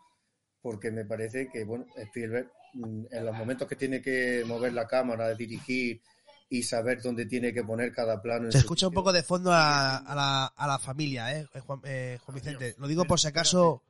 [0.60, 5.34] porque me parece que, bueno, Spielberg, en los momentos que tiene que mover la cámara,
[5.34, 6.00] dirigir
[6.48, 8.50] y saber dónde tiene que poner cada plano.
[8.52, 12.18] Se escucha un poco de fondo a, a, la, a la, familia, ¿eh, Juan, eh,
[12.24, 12.74] Juan Vicente?
[12.78, 13.82] Lo digo por si acaso,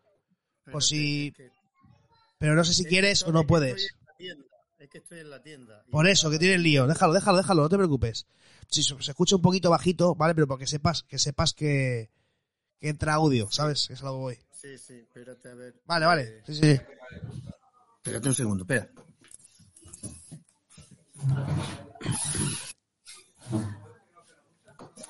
[0.71, 1.35] por si.
[2.39, 3.95] Pero no sé si quieres o no puedes.
[4.79, 5.83] Es que estoy en la tienda.
[5.91, 6.87] Por eso, que tiene el lío.
[6.87, 8.27] Déjalo, déjalo, déjalo, no te preocupes.
[8.69, 10.35] Si se escucha un poquito bajito, ¿vale?
[10.35, 12.11] Pero porque sepas que sepas que,
[12.81, 13.89] que entra audio, ¿sabes?
[13.91, 14.39] Es algo voy.
[14.53, 15.75] Sí, sí, espérate a ver.
[15.87, 16.43] Vale, vale.
[16.47, 16.81] Sí, sí.
[18.05, 18.87] Espérate un segundo, espera.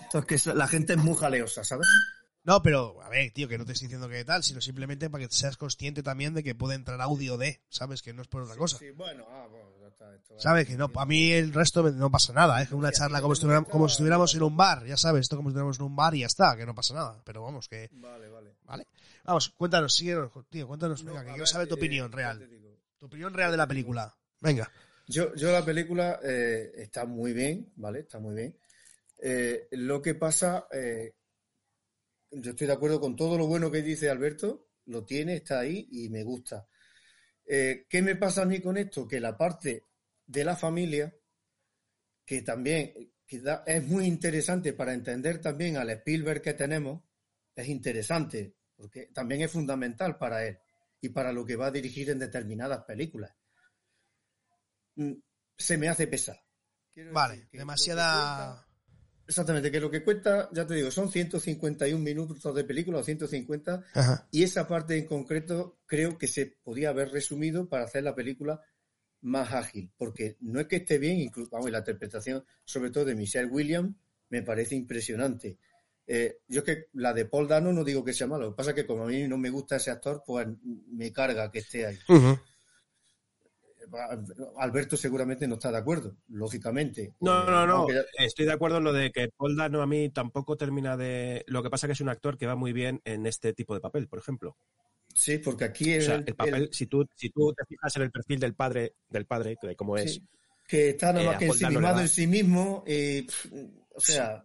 [0.02, 1.88] Esto es que la gente es muy jaleosa, ¿sabes?
[2.44, 5.26] No, pero, a ver, tío, que no te estoy diciendo que tal, sino simplemente para
[5.26, 8.00] que seas consciente también de que puede entrar audio de, ¿sabes?
[8.00, 8.78] Que no es por otra cosa.
[8.78, 10.68] Sí, bueno, ah, bueno, ya está, esto ¿Sabes?
[10.68, 12.68] Que no, a mí el resto no pasa nada, es ¿eh?
[12.68, 15.34] que una charla como si, estuviéramos, como si estuviéramos en un bar, ya sabes, esto
[15.34, 17.20] como si estuviéramos en un bar y ya está, que no pasa nada.
[17.24, 17.88] Pero vamos, que.
[17.90, 18.54] Vale, vale.
[18.62, 18.86] Vale.
[19.24, 22.48] Vamos, cuéntanos, síguenos, tío, cuéntanos, venga, no, que quiero saber tu opinión eh, real.
[23.04, 24.16] Opinión real de la película.
[24.40, 24.72] Venga.
[25.06, 28.00] Yo, yo la película eh, está muy bien, ¿vale?
[28.00, 28.58] Está muy bien.
[29.18, 31.12] Eh, lo que pasa, eh,
[32.30, 35.86] yo estoy de acuerdo con todo lo bueno que dice Alberto, lo tiene, está ahí
[35.90, 36.66] y me gusta.
[37.46, 39.06] ¿Qué me pasa a mí con esto?
[39.06, 39.84] Que la parte
[40.24, 41.14] de la familia,
[42.24, 42.94] que también
[43.66, 47.02] es muy interesante para entender también al Spielberg que tenemos,
[47.54, 50.58] es interesante, porque también es fundamental para él
[51.04, 53.34] y para lo que va a dirigir en determinadas películas.
[54.96, 55.12] mm,
[55.56, 56.40] se me hace pesar.
[56.92, 58.64] Quiero Vale, demasiada...
[58.64, 58.68] cuenta-
[59.26, 63.84] exactamente, que lo que cuenta, ya te digo, son 151 minutos de película o 150
[63.94, 64.28] Ajá.
[64.30, 68.60] y esa parte en concreto creo que se podía haber resumido para hacer la película
[69.20, 73.04] más ágil, porque no es que esté bien, incluso vamos, y la interpretación sobre todo
[73.04, 73.94] de Michelle Williams
[74.30, 75.58] me parece impresionante.
[76.06, 78.56] Eh, yo es que la de Paul Dano no digo que sea malo, lo que
[78.56, 81.60] pasa es que como a mí no me gusta ese actor, pues me carga que
[81.60, 81.98] esté ahí.
[84.58, 87.14] Alberto seguramente no está de acuerdo, lógicamente.
[87.20, 87.88] No, Eh, no, no.
[87.90, 91.44] ya- Estoy de acuerdo en lo de que Paul Dano a mí tampoco termina de.
[91.46, 93.80] Lo que pasa que es un actor que va muy bien en este tipo de
[93.80, 94.56] papel, por ejemplo.
[95.14, 97.94] Sí, porque aquí O sea, el- el papel, el- si tú, si tú te fijas
[97.96, 100.22] en el perfil del padre, del padre, de cómo es, Sí,
[100.66, 103.26] que está nada Eh, más que ensimismado en sí mismo, eh,
[103.94, 104.44] o sea,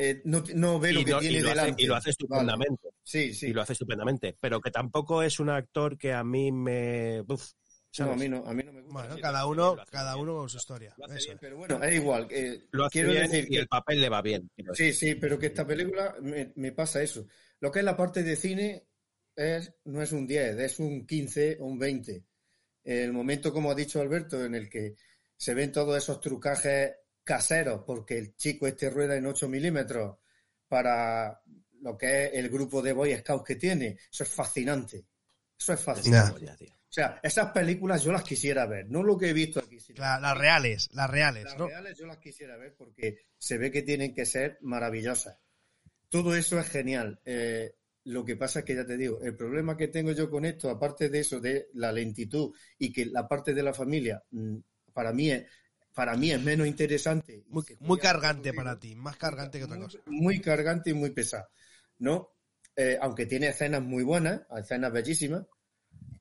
[0.00, 1.82] eh, no, no ve lo y, que no- tiene y lo hace, delante.
[1.82, 2.10] y lo hace Vale.
[2.12, 2.88] estupendamente.
[3.02, 3.46] Sí, sí.
[3.48, 4.36] Y lo hace estupendamente.
[4.40, 7.20] Pero que tampoco es un actor que a mí me.
[7.26, 7.50] uf,
[7.98, 8.92] No, a mí no, a mí no me gusta.
[9.08, 10.94] Bueno, cada uno, cada uno con su historia.
[11.16, 11.38] Eso bien.
[11.40, 12.28] Pero bueno, es igual.
[12.30, 14.48] eh, Lo hace quiero bien decir y que el papel le va bien.
[14.72, 17.26] Sí, sí, pero que esta película me, me pasa eso.
[17.60, 18.86] Lo que es la parte de cine
[19.34, 22.24] es, no es un 10, es un 15 o un 20.
[22.84, 24.94] El momento, como ha dicho Alberto, en el que
[25.36, 26.92] se ven todos esos trucajes
[27.28, 30.16] caseros, porque el chico este rueda en 8 milímetros
[30.66, 31.40] para
[31.82, 35.04] lo que es el grupo de Boy Scouts que tiene, eso es fascinante.
[35.58, 36.46] Eso es fascinante.
[36.70, 39.78] O sea, esas películas yo las quisiera ver, no lo que he visto aquí.
[39.78, 41.66] sino- La- las reales, las reales, las ¿no?
[41.68, 45.36] reales yo las quisiera ver porque se ve que tienen que ser maravillosas.
[46.08, 47.20] Todo eso es genial.
[47.26, 47.74] Eh,
[48.04, 50.70] lo que pasa es que ya te digo, el problema que tengo yo con esto,
[50.70, 54.56] aparte de eso, de la lentitud y que la parte de la familia, mm,
[54.94, 55.44] para mí es,
[55.98, 57.42] para mí es menos interesante.
[57.48, 59.98] Muy, cargante para ti, más cargante que otra muy- cosa.
[60.06, 61.48] Muy cargante y muy pesado,
[61.98, 62.36] ¿no?
[62.76, 65.44] Eh, aunque tiene escenas muy buenas, escenas bellísimas,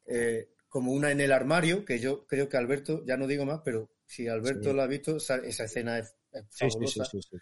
[0.08, 3.62] eh, como una en el armario, que yo creo que Alberto, ya no digo más,
[3.64, 4.76] pero si Alberto Sí.
[4.76, 7.06] la ha visto, esa, escena es, es Sí, sí, fabulosa.
[7.06, 7.38] sí, sí, sí.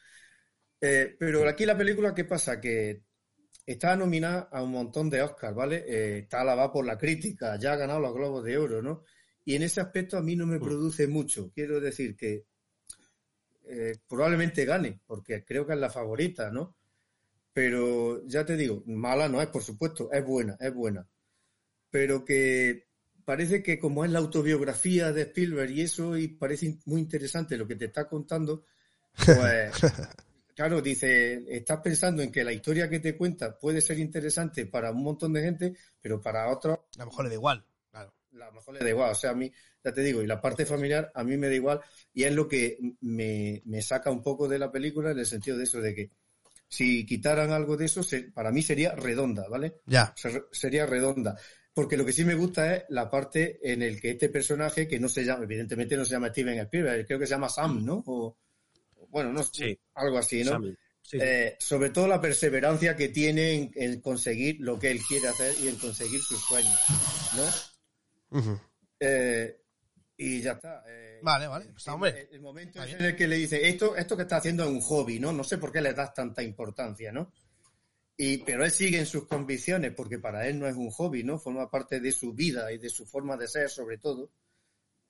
[0.82, 2.60] Eh, pero aquí la película, ¿qué pasa?
[2.60, 3.04] Que
[3.66, 5.86] está nominada a un montón de Oscars, ¿vale?
[5.88, 9.06] Eh, está alabada por la crítica, ya ha ganado los Globos de Oro, ¿no?
[9.46, 10.64] Y en ese aspecto a mí no me Mm.
[10.64, 11.52] produce mucho.
[11.54, 12.46] Quiero decir que
[13.68, 16.76] eh, probablemente gane, porque creo que es la favorita, ¿no?
[17.54, 21.08] Pero ya te digo, mala no es, por supuesto, es buena, es buena.
[21.90, 22.88] Pero que
[23.24, 27.68] parece que como es la autobiografía de Spielberg y eso, y parece muy interesante lo
[27.68, 28.66] que te está contando,
[29.26, 29.72] pues
[30.56, 34.92] claro, dice, estás pensando en que la historia que te cuenta puede ser interesante para
[34.92, 37.66] un montón de gente, pero para otros A lo mejor le da igual,
[38.36, 38.52] claro.
[38.52, 39.12] a lo mejor le da igual.
[39.12, 39.52] O sea, a mí,
[39.84, 41.82] ya te digo, y la parte familiar a mí me da igual
[42.14, 45.58] y es lo que me, me saca un poco de la película en el sentido
[45.58, 46.10] de eso, de que
[46.68, 49.82] si quitaran algo de eso, se- para mí sería redonda, ¿vale?
[49.86, 50.14] Ya.
[50.18, 51.38] Ser- sería redonda.
[51.74, 55.00] Porque lo que sí me gusta es la parte en el que este personaje, que
[55.00, 58.02] no se llama, evidentemente no se llama Steven Spielberg, creo que se llama Sam, ¿no?
[58.08, 58.38] O,
[59.10, 59.80] bueno, no sé, Sí.
[59.94, 60.52] algo así, ¿no?
[60.52, 60.72] Sammy.
[61.02, 61.18] Sí, sí.
[61.22, 65.54] Eh, sobre todo la perseverancia que tiene en, en conseguir lo que él quiere hacer
[65.62, 66.80] y en conseguir sus sueños,
[67.38, 67.44] ¿no?
[69.00, 69.62] Eh,
[70.18, 70.84] y ya está.
[70.88, 71.86] eh, Vale, vale, pues.
[71.88, 74.70] El, el momento es en el que le dice, esto, esto que está haciendo es
[74.70, 75.34] un hobby, ¿no?
[75.34, 77.32] No sé por qué le das tanta importancia, ¿no?
[78.18, 81.38] Y, pero él sigue en sus convicciones porque para él no es un hobby, ¿no?
[81.38, 84.30] Forma parte de su vida y de su forma de ser, sobre todo.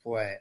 [0.01, 0.39] Pues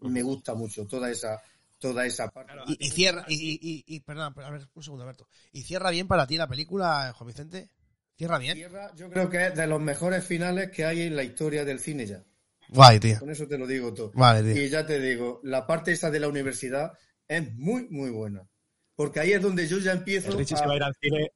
[0.00, 1.40] me gusta mucho toda esa,
[1.78, 2.52] toda esa parte.
[2.52, 5.26] Claro, Y, y cierra, y, y, y- y- perdón, a ver, un segundo, Alberto.
[5.52, 7.70] ¿Y cierra bien para ti la película, Juan Vicente?
[8.16, 8.54] ¿Cierra bien?
[8.56, 11.78] Tierra, yo creo que es de los mejores finales que hay en la historia del
[11.80, 12.22] cine ya.
[12.68, 13.18] Guay, tío.
[13.18, 14.12] Con eso te lo digo todo.
[14.14, 14.62] Vale, tío.
[14.62, 16.92] Y ya te digo, la parte esa de la universidad
[17.28, 18.48] es muy, muy buena.
[18.94, 20.38] Porque ahí es donde yo ya empiezo.
[20.38, 21.32] El a- va a ir al cine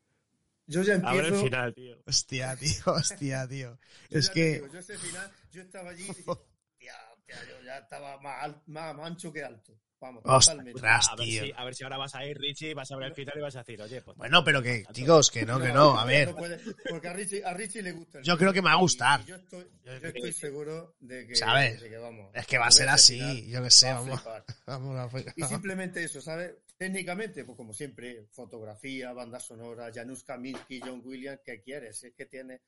[0.69, 1.45] yo ya a ver el empiezo.
[1.45, 1.97] final, tío.
[2.07, 3.79] Hostia, tío, hostia, tío.
[4.11, 4.55] Es que.
[4.55, 8.63] digo, yo ese final, yo estaba allí y "Hostia, hostia, yo ya estaba más, al-
[8.67, 9.79] más ancho que alto.
[9.99, 10.73] Vamos, totalmente.
[10.75, 11.45] Ostras, A ver, tío.
[11.45, 13.41] si, a ver si ahora vas a ir, Richie, vas a ver el final y
[13.41, 14.17] vas a decir, oye, pues.
[14.17, 15.99] Bueno, pero que, chicos, que no, que no.
[15.99, 16.35] A ver.
[16.35, 18.19] puede, porque a Richie, a Richie le gusta.
[18.19, 19.21] el Yo creo que me va a gustar.
[19.23, 21.81] y yo estoy, Yo estoy seguro de que, ¿Sabes?
[21.81, 22.31] de que vamos.
[22.35, 23.19] Es que va a ser así.
[23.19, 24.21] final, Yo que sé, a vamos.
[24.21, 24.45] flipar.
[24.67, 26.53] Vamos a Y simplemente eso, ¿sabes?
[26.77, 32.05] Técnicamente, pues como siempre, fotografía, banda sonora, Janusz Kaminski, John Williams, ¿qué quieres?
[32.05, 32.61] Es que tiene,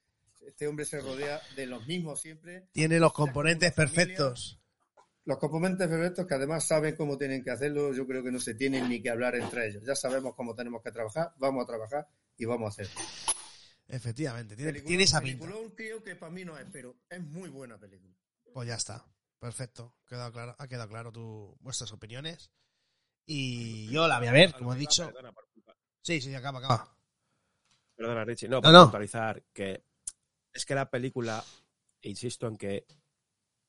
[0.47, 4.59] este hombre se rodea de los mismos siempre, Tiene los componentes perfectos.
[5.29, 8.55] Los componentes perfectos que además saben cómo tienen que hacerlo, yo creo que no se
[8.55, 12.09] tienen ni que hablar entre ellos, ya sabemos cómo tenemos que trabajar, vamos a trabajar
[12.39, 13.01] y vamos a hacerlo.
[13.89, 15.45] Efectivamente, tiene, Peliculón- tiene esa pinta.
[15.45, 18.14] peliculón creo que para mí no es, pero es muy buena película.
[18.53, 19.05] Pues ya está.
[19.39, 19.95] Perfecto.
[20.07, 22.51] Quedado claro, ha quedado claro tu, vuestras opiniones.
[23.26, 25.07] Y yo la voy a ver, como he dicho.
[25.12, 25.33] Perdona,
[26.03, 26.97] Sí, sí, acaba, acaba.
[27.95, 28.49] Perdona, Richie.
[28.49, 28.83] No, No, para no.
[28.85, 29.85] puntualizar que
[30.53, 31.45] es que la película,
[32.03, 32.87] insisto en que,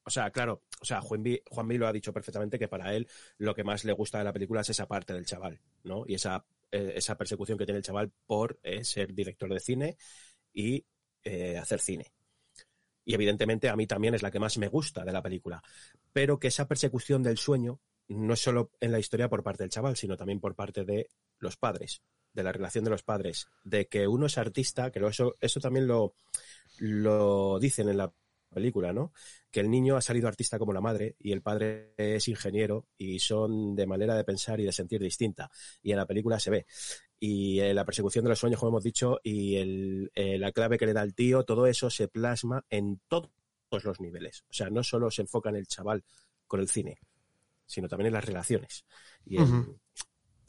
[0.10, 3.07] O sea, claro, o sea, Juanvi, Juanvi lo ha dicho perfectamente que para él
[3.38, 6.03] lo que más le gusta de la película es esa parte del chaval, ¿no?
[6.07, 9.97] Y esa, eh, esa persecución que tiene el chaval por eh, ser director de cine
[10.51, 10.84] y
[11.24, 12.12] eh, hacer cine.
[13.05, 15.62] Y evidentemente a mí también es la que más me gusta de la película.
[16.12, 19.70] Pero que esa persecución del sueño no es solo en la historia por parte del
[19.70, 22.01] chaval, sino también por parte de los padres,
[22.34, 25.86] de la relación de los padres, de que uno es artista, que eso, eso también
[25.86, 26.16] lo,
[26.80, 28.12] lo dicen en la
[28.50, 29.14] película, ¿no?
[29.52, 33.20] Que el niño ha salido artista como la madre y el padre es ingeniero y
[33.20, 35.50] son de manera de pensar y de sentir distinta.
[35.82, 36.66] Y en la película se ve.
[37.20, 40.78] Y eh, la persecución de los sueños, como hemos dicho, y el, eh, la clave
[40.78, 43.30] que le da el tío, todo eso se plasma en todos
[43.84, 44.43] los niveles.
[44.50, 46.04] O sea, no solo se enfoca en el chaval
[46.47, 47.00] con el cine,
[47.66, 48.86] sino también en las relaciones.
[49.26, 49.80] Y en.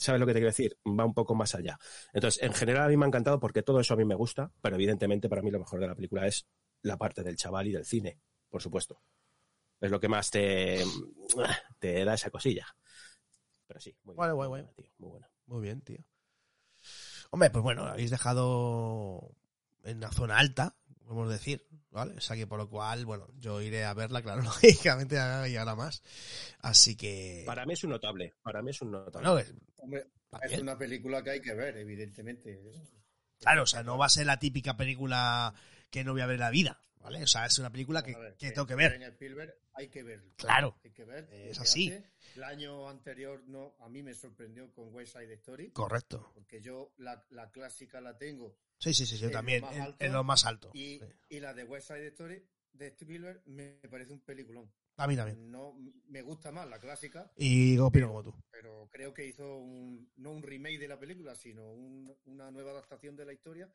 [0.00, 0.78] ¿Sabes lo que te quiero decir?
[0.86, 1.78] Va un poco más allá.
[2.14, 4.50] Entonces, en general a mí me ha encantado porque todo eso a mí me gusta,
[4.62, 6.46] pero evidentemente para mí lo mejor de la película es
[6.82, 8.18] la parte del chaval y del cine,
[8.48, 9.00] por supuesto.
[9.80, 10.82] Es lo que más te,
[11.78, 12.66] te da esa cosilla.
[13.66, 14.62] Pero sí, muy Guay, bien, guay, muy guay.
[14.62, 15.30] buena, tío, muy buena.
[15.46, 15.98] Muy bien, tío.
[17.30, 19.34] Hombre, pues bueno, habéis dejado
[19.84, 22.14] en la zona alta, podemos decir, ¿vale?
[22.16, 25.16] O sea que por lo cual, bueno, yo iré a verla, claro, lógicamente
[25.48, 26.02] y ahora más.
[26.58, 27.44] Así que...
[27.46, 29.42] Para mí es un notable, para mí es un notable.
[29.42, 30.06] Es- Hombre,
[30.60, 32.60] una película que hay que ver, evidentemente.
[33.38, 35.54] Claro, o sea, no va a ser la típica película
[35.90, 37.22] que no voy a ver en la vida, ¿vale?
[37.22, 39.00] O sea, es una película que, ver, que tengo que ver.
[39.02, 40.32] Spielberg hay que verlo.
[40.36, 40.78] Claro.
[40.84, 41.28] Hay que ver.
[41.32, 41.90] Es que así.
[41.90, 42.10] hace.
[42.36, 46.30] El año anterior no, a mí me sorprendió con West Side Story, Correcto.
[46.34, 50.04] porque yo la, la clásica la tengo Sí, sí, sí, yo En también, en, alto.
[50.04, 50.70] en lo más alto.
[50.72, 51.04] y, Sí.
[51.30, 54.72] y la de West Side Story de Spielberg me parece un peliculón.
[54.96, 55.50] A mí también.
[55.50, 55.74] No
[56.08, 58.34] me gusta más la clásica, Y opino como tú.
[58.50, 62.70] pero creo que hizo un, no un remake de la película, sino un- una nueva
[62.72, 63.70] adaptación de la historia.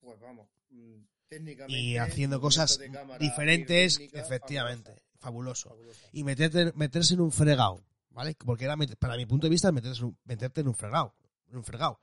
[0.00, 0.94] Pues vamos, mm,
[1.28, 1.78] técnicamente.
[1.80, 5.02] Y haciendo cosas cámara diferentes, efectivamente.
[5.18, 5.70] Fabuloso.
[5.70, 6.08] fabulosa.
[6.12, 8.34] y meterte, meterse en un fregado, ¿vale?
[8.44, 11.14] Porque era, para mi punto de vista, meterse en un- meterte en un fregado.
[11.48, 11.98] En un fregado.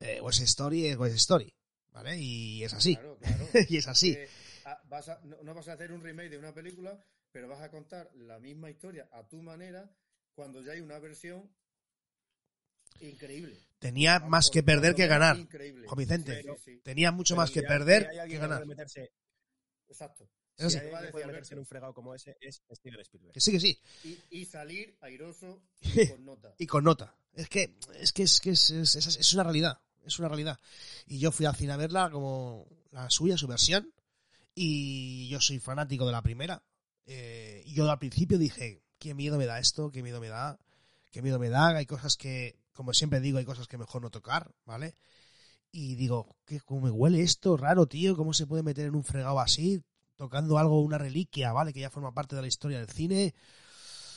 [0.00, 1.54] Eh, West Story es West Story,
[1.92, 2.18] ¿vale?
[2.18, 2.96] Y es así.
[2.96, 3.44] Claro, claro.
[3.68, 4.12] y es así.
[4.12, 4.28] Eh,
[4.64, 7.00] ah, vas a- no, no vas a hacer un remake de una película,
[7.30, 9.88] pero vas a contar la misma historia a tu manera
[10.34, 11.48] cuando ya hay una versión
[13.00, 13.56] increíble.
[13.78, 15.38] Tenía más que perder que ganar.
[15.38, 15.86] increíble.
[15.86, 16.42] Juan Vicente.
[16.42, 16.80] Sí, sí, sí.
[16.84, 18.66] Tenía mucho Pero más que perder si que ganar.
[18.66, 19.10] meterse,
[19.88, 20.28] Exacto.
[20.56, 23.32] Es si hay alguien que puede meterse en un fregado como ese, es Steven Spielberg.
[23.32, 23.80] Que sí, que sí.
[24.04, 26.54] Y, y salir airoso y con nota.
[26.58, 27.16] Y con nota.
[27.32, 29.80] Es que es que es que es, es, es- es una realidad.
[30.04, 30.58] Es una realidad.
[31.06, 33.90] Y yo fui al cine a verla como la suya, su versión.
[34.54, 36.62] Y yo soy fanático de la primera.
[37.06, 40.58] Eh, y yo al principio dije, qué miedo me da esto, qué miedo me da,
[41.10, 41.68] qué miedo me da.
[41.76, 44.96] Hay cosas que, como siempre digo, hay cosas que mejor no tocar, ¿vale?
[45.70, 47.58] Y digo, ¿qué, ¿cómo me huele esto?
[47.58, 48.16] Raro, tío.
[48.16, 49.82] ¿Cómo se puede meter en un fregado así?
[50.16, 51.74] Tocando algo, una reliquia, ¿vale?
[51.74, 53.34] Que ya forma parte de la historia del cine.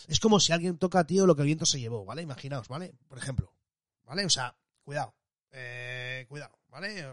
[0.07, 2.21] Es como si alguien toca, tío, lo que el viento se llevó, ¿vale?
[2.21, 2.93] Imaginaos, ¿vale?
[3.09, 3.53] Por ejemplo,
[4.05, 4.23] ¿vale?
[4.25, 4.55] O sea,
[4.85, 5.13] cuidado,
[5.51, 7.03] eh, cuidado, ¿vale?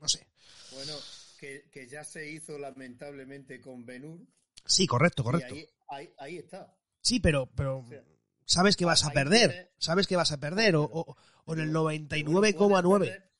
[0.00, 0.28] No sé.
[0.70, 0.92] Bueno,
[1.40, 4.20] que, que ya se hizo lamentablemente con Benur.
[4.64, 5.54] Sí, correcto, y correcto.
[5.56, 6.72] ahí, ahí, ahí está.
[7.00, 8.04] Sí, pero, pero sea,
[8.50, 11.66] sabes que vas a perder, sabes que vas a perder, o, o- o en el
[11.68, 12.98] Pero- Puedes 99,9.
[13.06, 13.30] perder-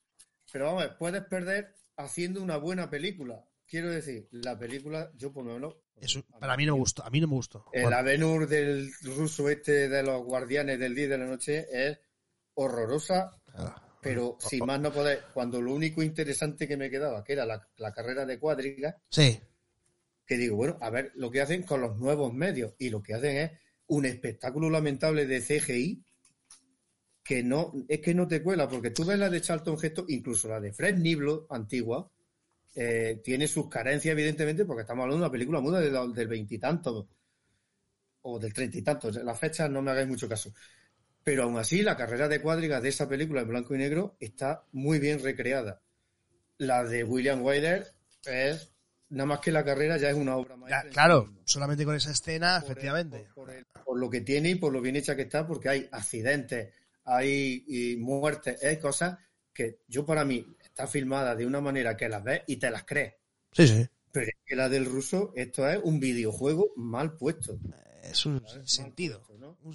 [0.51, 3.43] Pero vamos, puedes perder haciendo una buena película.
[3.67, 5.75] Quiero decir, la película, yo por lo menos.
[5.99, 7.65] Eso, para mí no me gustó, a mí no me gustó.
[7.71, 11.97] El Avenur del ruso este de los guardianes del día y de la noche es
[12.55, 15.23] horrorosa, ah, pero sin más no poder.
[15.33, 19.39] Cuando lo único interesante que me quedaba, que era la, la carrera de cuadriga, Sí,
[20.25, 22.73] que digo, bueno, a ver lo que hacen con los nuevos medios.
[22.79, 23.51] Y lo que hacen es
[23.91, 26.01] un espectáculo lamentable de CGI
[27.21, 30.47] que no, es que no te cuela, porque tú ves la de Charlton Heston, incluso
[30.47, 32.09] la de Fred Niblo, antigua,
[32.73, 37.05] eh, tiene sus carencias, evidentemente, porque estamos hablando de una película muda del veintitantos
[38.21, 39.15] o del treinta y tantos.
[39.17, 40.53] Las fechas no me hagáis mucho caso.
[41.21, 44.63] Pero aún así, la carrera de cuadrigas de esa película en blanco y negro está
[44.71, 45.81] muy bien recreada.
[46.57, 47.87] La de William Wyler
[48.25, 48.70] es
[49.11, 50.89] nada más que la carrera ya es una obra maestra.
[50.89, 53.17] claro, solamente con esa escena, Por el- efectivamente.
[53.35, 55.69] por, por el- por lo que tiene y por lo bien hecha que está, porque
[55.69, 56.73] hay accidentes,
[57.05, 59.17] hay y muertes, hay cosas
[59.53, 62.83] que yo para mí está filmada de una manera que las ves y te las
[62.85, 63.13] crees.
[63.51, 63.87] Sí, sí.
[64.13, 67.57] Pero es que la del ruso, esto es un videojuego mal puesto.
[68.03, 68.71] Es un ¿sabes?
[68.71, 69.21] Sentido.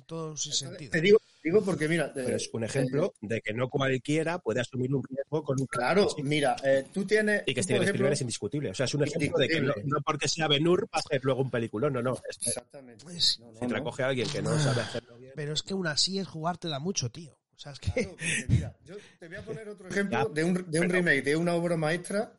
[0.07, 0.91] todo sin sentido.
[0.91, 4.93] Te digo, digo porque mira, Pero es un ejemplo de que no cualquiera puede asumir
[4.95, 8.71] un riesgo con un claro, mira, eh, tú tienes Y que Steven Spielberg es indiscutible.
[8.71, 9.73] O sea, es un ejemplo de que no,
[10.05, 11.93] porque sea Ben-Hur va a ser luego un peliculón.
[11.93, 12.15] No, no.
[12.29, 13.05] Es exactamente.
[13.05, 15.33] Pues, No, no, si te coge alguien que no sabe hacerlo bien.
[15.37, 17.39] Pero es que aún así es jugártela mucho, tío.
[17.55, 17.93] O sea, es que...
[17.93, 18.17] Claro,
[18.49, 21.23] mira, yo te voy a poner otro ejemplo Ya, de un, de un pero- remake
[21.23, 22.39] de una obra maestra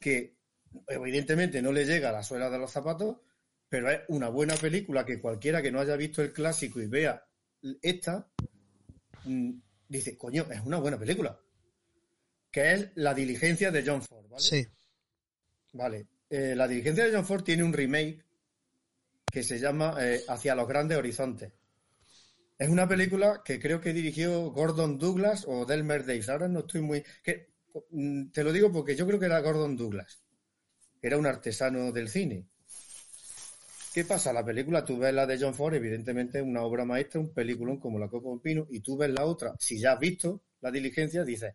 [0.00, 0.36] que
[0.88, 3.16] evidentemente no le llega a la suela de los zapatos,
[3.68, 7.26] pero es una buena película que cualquiera que no haya visto el clásico y vea
[7.82, 8.28] esta,
[9.24, 9.52] mm,
[9.88, 11.38] dice, coño, es una buena película.
[12.50, 14.42] Que es La diligencia de John Ford, ¿vale?
[14.42, 14.66] Sí.
[15.72, 16.06] Vale.
[16.28, 18.24] Eh, la diligencia de John Ford tiene un remake
[19.30, 21.52] que se llama eh, Hacia los grandes horizontes.
[22.58, 26.28] Es una película que creo que dirigió Gordon Douglas o Delmer Days.
[26.28, 27.04] Ahora no estoy muy.
[27.22, 27.52] Que,
[27.90, 30.22] mm, te lo digo porque yo creo que era Gordon Douglas.
[31.00, 32.48] que Era un artesano del cine.
[33.96, 34.30] ¿Qué pasa?
[34.30, 37.98] La película, tú ves la de John Ford, evidentemente una obra maestra, un peliculón como
[37.98, 39.54] La Copa de Pino, y tú ves la otra.
[39.58, 41.54] Si ya has visto la diligencia, dices,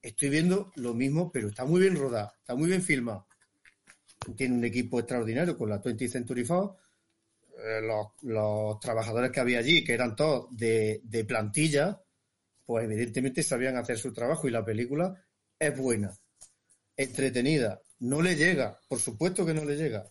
[0.00, 3.26] estoy viendo lo mismo, pero está muy bien rodada, está muy bien filmado.
[4.34, 6.80] Tiene un equipo extraordinario con la 20th Century Fox.
[7.62, 7.82] Eh,
[8.22, 12.00] los, trabajadores que había allí, que eran todos de plantilla,
[12.64, 15.14] pues evidentemente sabían hacer su trabajo y la película
[15.58, 16.10] es buena,
[16.96, 20.10] entretenida, no le llega, por supuesto que no le llega,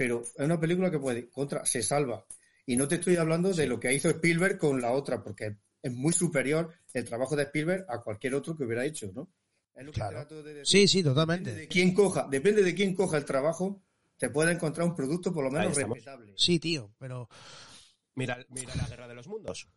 [0.00, 2.24] pero es una película que puede, contra, se salva.
[2.64, 5.92] Y no te estoy hablando de lo que hizo Spielberg con la otra, porque es
[5.92, 9.28] muy superior el trabajo de Spielberg a cualquier otro que hubiera hecho, ¿no?
[9.74, 10.12] Es lo que Claro.
[10.16, 10.66] trato de decir.
[10.66, 11.54] Sí, sí, Depende totalmente.
[11.54, 13.82] de quién coja, depende de quién coja el trabajo,
[14.16, 16.32] te puede encontrar un producto por lo menos respetable.
[16.34, 17.28] Sí, tío, pero
[18.14, 19.68] Mira, mira la Guerra de los Mundos,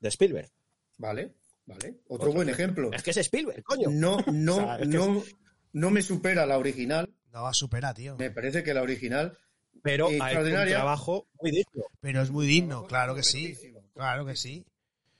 [0.00, 0.50] de Spielberg.
[0.96, 1.34] ¿Vale?
[1.66, 2.00] ¿Vale?
[2.06, 2.84] Otro, Otro buen ejemplo.
[2.84, 2.96] ejemplo.
[2.96, 3.90] Es que es Spielberg, coño.
[3.90, 5.22] No, no, O sea, es que- no,
[5.74, 7.06] no me supera la original.
[7.32, 8.16] no va a superar, tío.
[8.16, 9.36] Me parece que la original
[9.82, 11.84] Pero ha hecho un trabajo muy digno.
[12.00, 13.56] Pero es muy digno, claro que sí.
[13.94, 14.64] Claro que sí.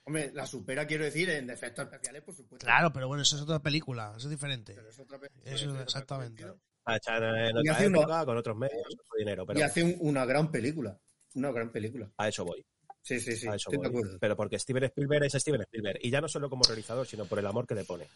[0.04, 2.64] Hombre, la supera, quiero decir, en efectos especiales, por supuesto.
[2.64, 4.72] Claro, pero bueno, eso es otra película, eso es diferente.
[4.74, 6.44] Pero es otra pe- Eso es exactamente.
[6.86, 9.84] Ha hecho en Y otra una- época, con otros medios, otro dinero, pero Y hace
[9.84, 10.96] un- una gran película.
[11.34, 12.08] Una gran película.
[12.16, 12.64] a eso voy.
[13.02, 13.46] Sí, sí, sí.
[13.48, 13.86] a eso de voy.
[13.86, 14.18] acuerdo.
[14.18, 15.98] Pero porque Steven Spielberg es Steven Spielberg.
[16.02, 18.06] Y ya no solo como realizador, sino por el amor que le pone.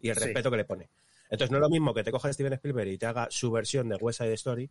[0.00, 0.24] Y el Sí.
[0.24, 0.88] respeto que le pone.
[1.30, 3.88] Entonces no es lo mismo que te coja Steven Spielberg y te haga su versión
[3.90, 4.70] de West Side Story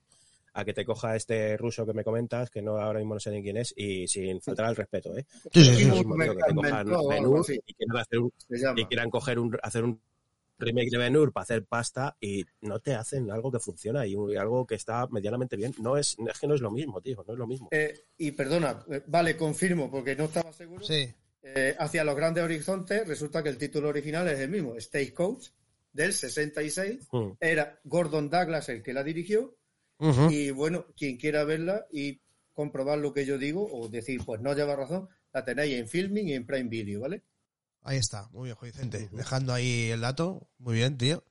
[0.53, 3.31] a que te coja este ruso que me comentas, que no ahora mismo no sé
[3.31, 5.25] ni quién es, y sin faltar al respeto, ¿eh?
[5.51, 6.03] Sí, sí, sí.
[6.03, 6.87] que te cojan
[7.67, 8.31] y quieran hacer un,
[8.77, 9.99] y quieran coger un, hacer un
[10.59, 14.15] remake de Ben Hur para hacer pasta y no te hacen algo que funciona y,
[14.15, 15.73] un- y algo que está medianamente bien.
[15.79, 17.67] No es, es que no es lo mismo, tío, no es lo mismo.
[17.71, 20.83] Eh, y perdona, eh, vale, confirmo, porque no estaba seguro.
[20.85, 21.11] Sí.
[21.41, 25.47] Eh, hacia los grandes horizontes, resulta que el título original es el mismo, Stagecoach,
[25.91, 27.07] del 66.
[27.11, 27.29] Mm.
[27.39, 29.55] Era Gordon Douglas el que la dirigió.
[29.99, 32.19] Y bueno, quien quiera verla y
[32.53, 36.27] comprobar lo que yo digo, o decir, pues no lleva razón, la tenéis en Filming
[36.27, 37.23] y en Prime Video, ¿vale?
[37.81, 39.09] Ahí está, muy bien, Vicente.
[39.11, 41.23] Dejando ahí el dato, muy bien, tío.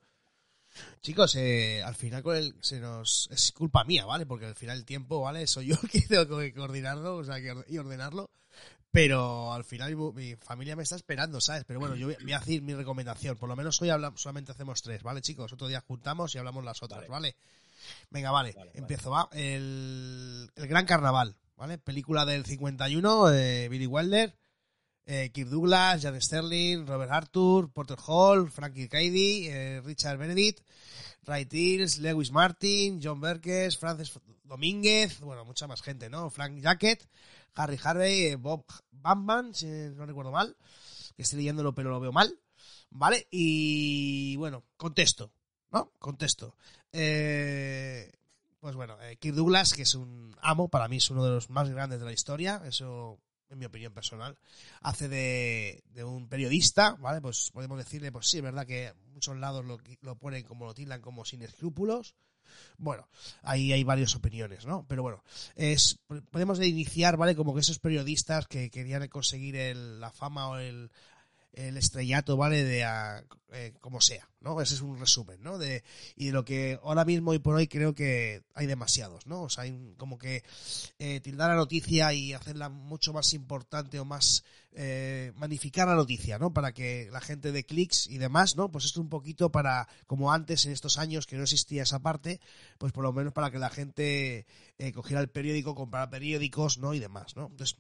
[1.00, 4.26] Chicos, eh, al final con el, se nos es culpa mía, ¿vale?
[4.26, 5.46] Porque al final el tiempo, ¿vale?
[5.46, 8.30] Soy yo el que tengo que coordinarlo, o sea, que y ordenarlo.
[8.90, 11.64] Pero al final mi, mi familia me está esperando, ¿sabes?
[11.66, 13.38] Pero bueno, yo voy, voy a decir mi recomendación.
[13.38, 15.52] Por lo menos hoy hablamos, solamente hacemos tres, ¿vale, chicos?
[15.52, 17.10] Otro día juntamos y hablamos las otras, Vale.
[17.10, 17.36] ¿vale?
[18.10, 18.78] Venga, vale, Vale, vale.
[18.78, 19.28] empiezo, va.
[19.32, 21.78] El, el Gran Carnaval, ¿vale?
[21.78, 24.36] Película del 51, eh, Billy Wilder,
[25.06, 30.60] eh, Kirk Douglas, Jan Sterling, Robert Arthur, Porter Hall, Frankie Cady, eh, Richard Benedict,
[31.24, 34.12] Ray Tills, Lewis Martin, John Berkes, Francis
[34.44, 36.30] Domínguez, bueno, mucha más gente, ¿no?
[36.30, 37.08] Frank Jacket,
[37.54, 40.56] Harry Harvey, eh, Bob Bamban, si no recuerdo mal,
[41.16, 42.38] que estoy leyéndolo pero lo veo mal,
[42.90, 43.26] ¿vale?
[43.30, 45.32] Y bueno, contesto,
[45.72, 45.90] ¿no?
[45.98, 46.56] Contesto.
[46.92, 48.10] Eh,
[48.60, 51.50] pues bueno, eh, Kirk Douglas, que es un amo, para mí es uno de los
[51.50, 53.18] más grandes de la historia, eso
[53.50, 54.38] en mi opinión personal,
[54.80, 57.20] hace de, de un periodista, ¿vale?
[57.20, 60.72] Pues podemos decirle, pues sí, es verdad que muchos lados lo, lo ponen como lo
[60.74, 62.14] tildan como sin escrúpulos.
[62.78, 63.08] Bueno,
[63.42, 64.84] ahí hay varias opiniones, ¿no?
[64.88, 65.22] Pero bueno,
[65.54, 65.98] es
[66.30, 67.34] podemos iniciar, ¿vale?
[67.36, 70.90] Como que esos periodistas que querían conseguir el- la fama o el,
[71.52, 72.64] el estrellato, ¿vale?
[72.64, 73.24] De a-
[73.54, 74.60] eh, como sea, ¿no?
[74.62, 75.58] Ese es un resumen, ¿no?
[75.58, 75.84] De,
[76.16, 79.42] y de lo que ahora mismo y por hoy creo que hay demasiados, ¿no?
[79.42, 80.42] O sea, hay como que
[80.98, 84.42] eh, tildar la noticia y hacerla mucho más importante o más
[84.74, 86.54] eh, magnificar la noticia, ¿no?
[86.54, 88.72] Para que la gente de clics y demás, ¿no?
[88.72, 92.40] Pues esto un poquito para, como antes en estos años que no existía esa parte,
[92.78, 94.46] pues por lo menos para que la gente
[94.78, 96.94] eh, cogiera el periódico, comprara periódicos, ¿no?
[96.94, 97.48] Y demás, ¿no?
[97.50, 97.76] Entonces,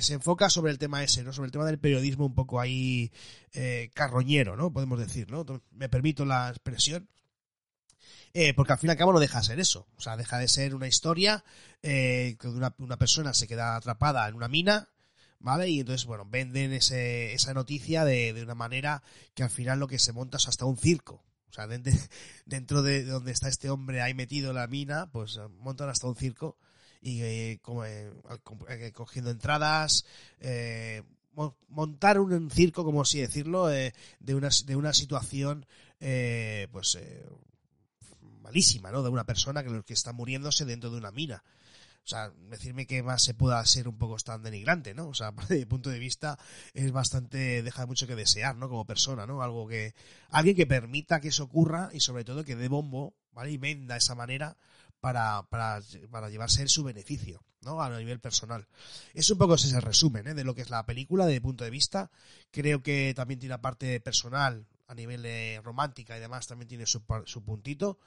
[0.00, 1.32] se enfoca sobre el tema ese, ¿no?
[1.32, 3.12] Sobre el tema del periodismo un poco ahí
[3.52, 4.72] eh, carroñero, ¿no?
[4.72, 5.44] Podemos decir, ¿no?
[5.70, 7.08] Me permito la expresión.
[8.34, 9.86] Eh, porque al fin y al cabo no deja de ser eso.
[9.96, 11.44] O sea, deja de ser una historia
[11.82, 14.88] eh, que una, persona se queda atrapada en una mina,
[15.38, 15.68] ¿vale?
[15.68, 19.02] Y entonces, bueno, venden ese, esa noticia de, de una manera
[19.34, 21.22] que al final lo que se monta es hasta un circo.
[21.50, 21.92] O sea, dentro,
[22.46, 26.06] dentro de donde está este hombre ahí metido en la mina, pues eh, montan hasta
[26.06, 26.56] un circo
[27.02, 28.10] y eh, como, eh,
[28.70, 30.06] eh, cogiendo entradas,
[30.40, 31.02] eh,
[31.34, 35.66] mo- montar un, circo, como así decirlo, eh, de, una, de una situación,
[36.00, 36.96] eh, pues,
[38.42, 39.02] malísima, ¿no?
[39.02, 41.42] De una persona que, que está muriéndose dentro de una mina.
[42.04, 45.08] o sea, decirme que más se pueda ser un poco tan denigrante, ¿no?
[45.08, 46.38] O sea, desde mi punto de vista
[46.74, 48.68] es bastante, deja mucho que desear, ¿no?
[48.68, 49.42] Como persona, ¿no?
[49.42, 49.94] Algo que,
[50.30, 53.52] alguien que permita que eso ocurra y sobre todo que dé bombo, ¿vale?
[53.52, 54.56] Y venda esa manera
[55.02, 55.82] para, para,
[56.12, 57.82] para llevarse su beneficio, ¿no?
[57.82, 58.68] A nivel personal.
[59.14, 60.34] Es un poco ese resumen, ¿eh?
[60.34, 62.08] De lo que es la película, de mi punto de vista.
[62.52, 66.86] Creo que también tiene la parte personal, a nivel de romántica y demás, también tiene
[66.86, 67.98] su, su puntito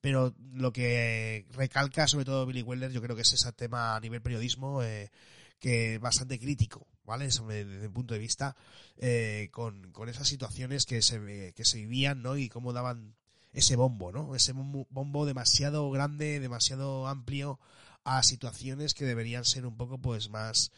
[0.00, 4.00] pero lo que recalca sobre todo Billy Wilder yo creo que es ese tema a
[4.00, 5.12] nivel periodismo eh,
[5.60, 7.26] que bastante crítico, ¿vale?
[7.26, 8.56] Desde mi punto de vista,
[8.96, 12.36] eh, con, con, esas situaciones que se, que se vivían, ¿no?
[12.36, 13.14] Y cómo daban
[13.52, 14.34] ese bombo, ¿no?
[14.34, 17.58] Ese bombo, demasiado grande, demasiado amplio
[18.04, 20.72] a situaciones que deberían ser un poco, pues, más,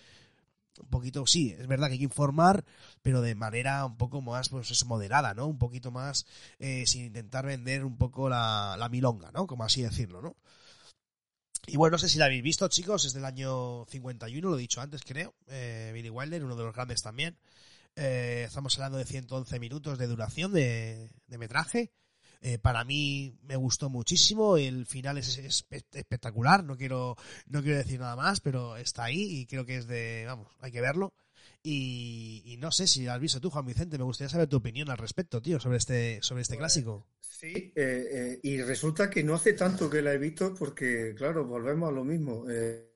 [0.80, 2.64] un poquito, sí, es verdad que hay que informar,
[3.02, 5.46] pero de manera un poco más, pues es moderada, ¿no?
[5.46, 6.26] Un poquito más,
[6.58, 9.46] eh, sin intentar vender un poco la, la, milonga, ¿no?
[9.46, 10.36] Como así decirlo, ¿no?
[11.66, 14.60] Y bueno, no sé si la habéis visto, chicos, es del año 51, lo he
[14.60, 15.34] dicho antes, creo.
[15.46, 17.38] Eh, Billy Wilder, uno de los grandes también.
[17.96, 21.92] Eh, estamos hablando de 111 minutos de duración de, de metraje.
[22.46, 27.16] Eh, para mí me gustó muchísimo, el final es, es, espectacular, no quiero,
[27.46, 30.70] no quiero decir nada más, pero está ahí y creo que es de, vamos, hay
[30.70, 31.14] que verlo.
[31.62, 34.90] Y, y no sé si has visto tú, Juan Vicente, me gustaría saber tu opinión
[34.90, 37.06] al respecto, tío, sobre este, sobre este pues, clásico.
[37.20, 41.46] Sí, eh, eh, y resulta que no hace tanto que la he visto porque, claro,
[41.46, 42.44] volvemos a lo mismo.
[42.50, 42.92] Eh,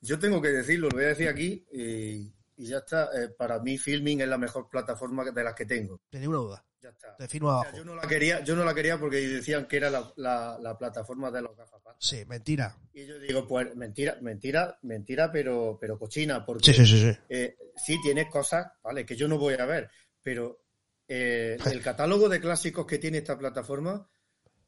[0.00, 3.10] yo tengo que decirlo, lo voy a decir aquí y, y ya está.
[3.14, 6.00] Eh, para mí, Filming es la mejor plataforma de las que tengo.
[6.10, 6.64] Sin una duda.
[6.84, 7.16] Ya está.
[7.40, 7.60] Abajo.
[7.60, 10.12] O sea, yo, no la quería, yo no la quería porque decían que era la,
[10.16, 11.96] la, la plataforma de los gafapas.
[11.98, 12.76] Sí, mentira.
[12.92, 16.44] Y yo digo, pues mentira, mentira, mentira, pero, pero cochina.
[16.44, 17.18] Porque sí, sí, sí, sí.
[17.30, 19.88] Eh, sí tienes cosas, vale, que yo no voy a ver,
[20.22, 20.66] pero
[21.08, 24.06] eh, el catálogo de clásicos que tiene esta plataforma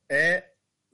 [0.08, 0.42] es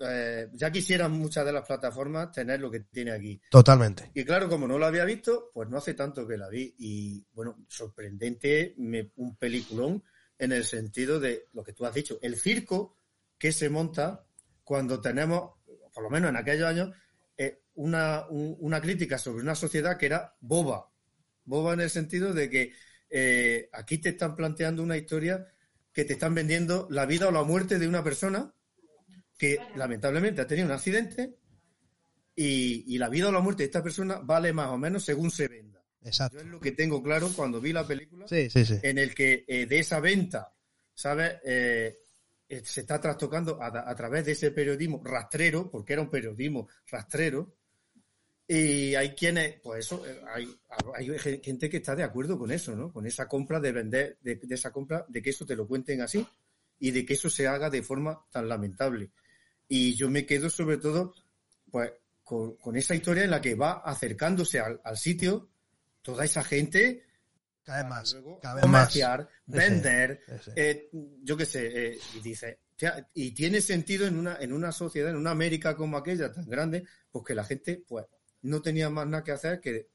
[0.00, 3.40] eh, ya quisieran muchas de las plataformas tener lo que tiene aquí.
[3.48, 4.10] Totalmente.
[4.12, 6.74] Y claro, como no lo había visto, pues no hace tanto que la vi.
[6.78, 10.02] Y bueno, sorprendente, me, un peliculón
[10.38, 12.96] en el sentido de lo que tú has dicho, el circo
[13.38, 14.24] que se monta
[14.64, 15.52] cuando tenemos,
[15.92, 16.90] por lo menos en aquellos años,
[17.36, 20.90] eh, una, un, una crítica sobre una sociedad que era boba.
[21.44, 22.72] Boba en el sentido de que
[23.10, 25.46] eh, aquí te están planteando una historia
[25.92, 28.54] que te están vendiendo la vida o la muerte de una persona
[29.36, 31.36] que lamentablemente ha tenido un accidente
[32.34, 35.30] y, y, la vida o la muerte de esta persona vale más o menos según
[35.30, 35.81] se venda.
[36.04, 36.38] Exacto.
[36.38, 38.78] Yo es lo que tengo claro cuando vi la película, sí, sí, sí.
[38.82, 40.52] en el que eh, de esa venta,
[40.94, 41.36] ¿sabes?
[41.44, 41.98] Eh,
[42.64, 47.54] se está trastocando a, a, través de ese periodismo rastrero, porque era un periodismo rastrero,
[48.46, 50.46] y hay quienes, pues eso, hay,
[50.94, 52.92] hay gente que está de acuerdo con eso, ¿no?
[52.92, 56.02] Con esa compra de vender, de, de esa compra, de que eso te lo cuenten
[56.02, 56.26] así
[56.78, 59.10] y de que eso se haga de forma tan lamentable.
[59.68, 61.14] Y yo me quedo sobre todo
[61.70, 61.92] pues,
[62.24, 65.48] con, con esa historia en la que va acercándose al, al sitio
[66.02, 67.04] toda esa gente.
[67.64, 68.12] Cada vez más.
[68.12, 69.28] Luego, cada vez comerciar, más.
[69.46, 70.52] vender, Ese, ese.
[70.56, 70.90] eh,
[71.22, 75.10] yo qué sé, eh, y dice, tía, y tiene sentido en una, en una sociedad,
[75.10, 78.04] en una América como aquella tan grande, pues que la gente pues
[78.42, 79.86] no tenía más nada que hacer que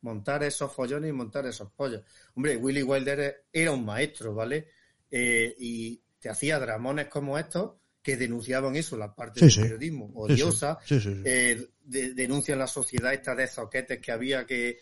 [0.00, 2.02] montar esos follones y montar esos pollos.
[2.34, 4.66] Hombre, Willy Wilder era un maestro, ¿vale?
[5.10, 9.60] Eh, y te hacía dramones como estos que denunciaban eso, la parte Sí, del sí.
[9.60, 10.98] periodismo odiosa, Sí,
[11.84, 14.80] de- denuncian la sociedad esta de zoquetes que había que,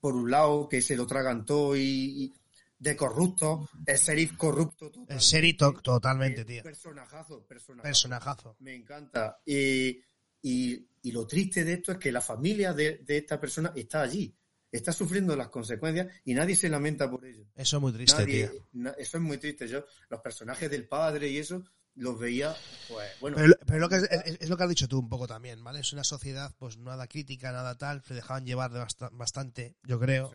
[0.00, 2.34] por un lado, que se lo tragan todo y, y
[2.78, 4.90] de corruptos, el sheriff corrupto.
[5.08, 6.62] El to- totalmente, tío.
[6.62, 7.82] Personajazo, personajazo.
[7.82, 8.56] Personajazo.
[8.60, 9.40] Me encanta.
[9.44, 10.00] Y,
[10.42, 14.02] y, y lo triste de esto es que la familia de, de esta persona está
[14.02, 14.32] allí,
[14.70, 17.46] está sufriendo las consecuencias y nadie se lamenta por ello.
[17.56, 18.94] Eso es muy triste, Nadie- tío.
[18.96, 19.66] eso es muy triste.
[19.66, 21.64] Yo, los personajes del padre y eso,
[21.98, 22.54] los veía,
[22.88, 23.36] pues, bueno.
[23.36, 25.62] Pero, pero lo que es, es- es lo que has dicho tú un poco también,
[25.62, 25.80] ¿vale?
[25.80, 29.98] Es una sociedad, pues nada crítica, nada tal, se dejaban llevar de basta- bastante, yo
[29.98, 30.34] creo.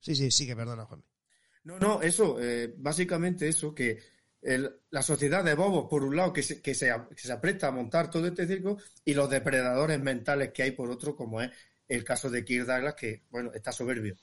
[0.00, 1.02] Sí, sí, sí, que perdona, Juan.
[1.64, 3.98] No, no, eso, eh, básicamente eso, que
[4.42, 7.68] el- la sociedad de bobos, por un lado, que se, que, se, que se apresta
[7.68, 11.50] a montar todo este circo, y los depredadores mentales que hay por otro, como es
[11.88, 14.16] el caso de Kirk Douglas, que, bueno, está soberbio.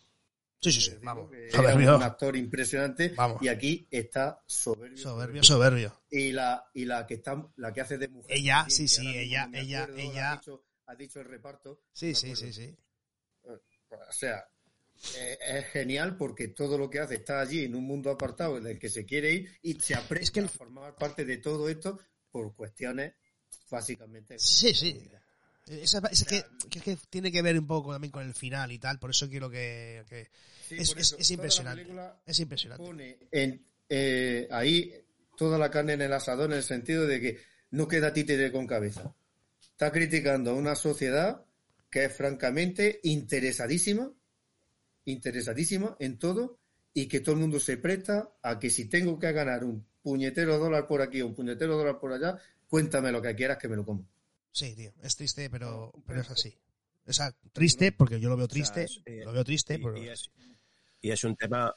[0.61, 1.31] Sí, sí, sí, Digo vamos.
[1.51, 1.95] Soberbio.
[1.97, 3.41] Un actor impresionante Vamos.
[3.41, 4.97] y aquí está soberbio.
[4.97, 6.01] Soberbio, soberbio.
[6.11, 8.37] Y la, y la que está, la que hace de mujer.
[8.37, 11.81] Ella, sí, sí, ella- no ella- acuerdo, ella- Ha dicho, ha dicho el reparto.
[11.91, 12.77] Sí, sí, sí, sí.
[13.43, 14.45] O sea,
[15.17, 18.77] eh, es genial porque todo lo que hace está allí en un mundo apartado del
[18.77, 21.67] que se quiere ir y se apresta Es que el- a formar parte de todo
[21.69, 21.99] esto
[22.29, 23.15] por cuestiones
[23.69, 24.37] básicamente.
[24.37, 25.09] Sí, sí.
[25.71, 28.71] Esa- es que, que, es que tiene que ver un poco también con el final
[28.71, 30.03] y tal, por eso quiero que...
[30.09, 30.29] que-
[30.67, 31.85] Sí, es, eso, impresionante.
[32.25, 32.83] Es impresionante.
[32.83, 34.93] pone en, eh, ahí
[35.35, 37.39] toda la carne en el asador en el sentido de que
[37.71, 39.13] no queda títere con cabeza.
[39.61, 41.43] Está criticando a una sociedad
[41.89, 44.11] que es francamente interesadísima,
[45.05, 46.59] interesadísima en todo
[46.93, 50.57] y que todo el mundo se presta a que si tengo que ganar un puñetero
[50.57, 53.75] dólar por aquí o un puñetero dólar por allá, cuéntame lo que quieras que me
[53.75, 54.07] lo como.
[54.51, 56.57] Sí, tío, es triste, pero, pero es así.
[57.07, 59.75] O sea, triste, porque yo lo veo triste, O sea, es, eh, lo veo triste,
[59.75, 59.97] y, pero...
[59.97, 60.29] y es,
[61.01, 61.73] y es un tema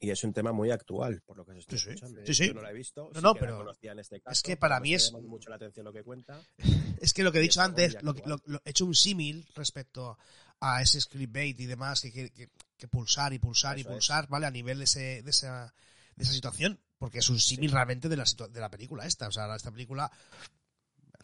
[0.00, 2.26] y es un tema muy actual por lo que se está Sí, escuchando.
[2.26, 2.46] Sí, sí.
[2.48, 4.80] Yo no la he visto, No, no, pero conocía en este caso, es que para
[4.80, 6.40] mí es- mucho la atención lo que cuenta.
[7.00, 10.18] Es que lo que he dicho antes, lo, lo- lo- he hecho un símil respecto
[10.60, 13.86] a ese clickbait y demás que, que, que- que pulsar y pulsar y es.
[13.86, 14.46] pulsar, ¿vale?
[14.46, 15.72] A nivel de, ese, de, esa,
[16.16, 19.28] de esa situación, porque es un símil realmente de la, de la película esta.
[19.28, 20.10] O sea, esta película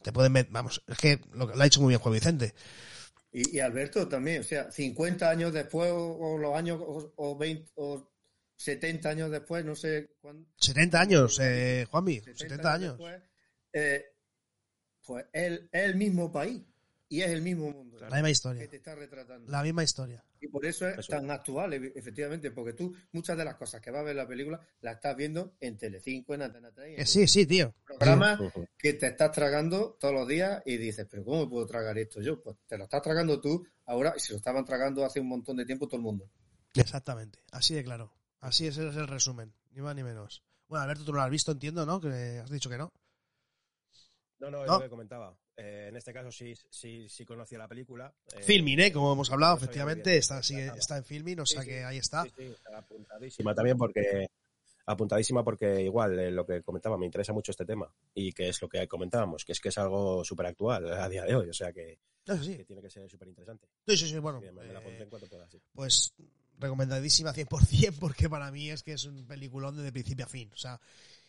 [0.02, 0.32] te pueden...
[0.32, 2.54] met- Vamos, es que lo, lo ha hecho muy bien Juan Vicente.
[3.32, 7.36] Y, y Alberto también, o sea, 50 años después o, o los años o, o
[7.36, 8.10] 20 o
[8.56, 10.46] 70 años después, no sé cuándo.
[10.56, 12.92] 70 años, eh, Juanmi, 70 años.
[12.98, 13.22] después,
[13.72, 14.04] eh,
[15.06, 16.62] pues es, es el mismo país
[17.08, 18.68] y es el mismo mundo La misma que historia.
[18.68, 19.50] te está retratando.
[19.50, 20.24] La misma historia.
[20.40, 21.10] Y por eso es Eso.
[21.12, 24.28] tan actual, efectivamente, porque tú muchas de las cosas que vas a ver en la
[24.28, 27.74] película las estás viendo en Telecinco, en Antena 3, en Eh, sí, sí, tío.
[27.84, 28.66] programas Ujú.
[28.78, 32.20] que te estás tragando todos los días y dices, pero ¿cómo me puedo tragar esto
[32.20, 32.40] yo?
[32.42, 35.56] Pues te lo estás tragando tú ahora y se lo estaban tragando hace un montón
[35.56, 36.30] de tiempo todo el mundo.
[36.74, 38.12] Exactamente, así de claro.
[38.40, 40.44] Así es, ese es el resumen, ni más ni menos.
[40.68, 42.00] Bueno, Alberto, tú no lo has visto, entiendo, ¿no?
[42.00, 42.92] Que has dicho que no.
[44.38, 44.74] No, no, es No.
[44.76, 45.36] lo que comentaba.
[45.60, 48.14] Eh, en este caso sí, sí, sí conocía la película.
[48.32, 48.92] Eh, Filming, ¿eh?
[48.92, 51.68] Como hemos hablado, efectivamente, bien está, sigue- está en filming, o Sí, sea sí.
[51.68, 52.22] que ahí está.
[52.22, 54.28] Sí, sí, está apuntadísima también porque
[54.86, 58.62] apuntadísima porque igual eh, lo que comentaba me interesa mucho este tema y que es
[58.62, 61.52] lo que comentábamos que es que es algo súper actual a día de hoy o
[61.52, 62.56] sea que, Eso sí.
[62.56, 64.40] que tiene que ser súper interesante Sí, sí, sí, bueno.
[64.40, 65.60] me, me la pondré en cuanto pueda sí.
[65.74, 66.14] pues
[66.58, 70.50] recomendadísima 100% porque para mí es que es un peliculón de principio a fin.
[70.54, 70.80] O sea,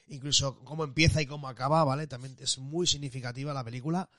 [0.10, 2.07] incluso cómo empieza y cómo acaba, ¿vale?
[2.07, 4.10] También es muy significativa la película.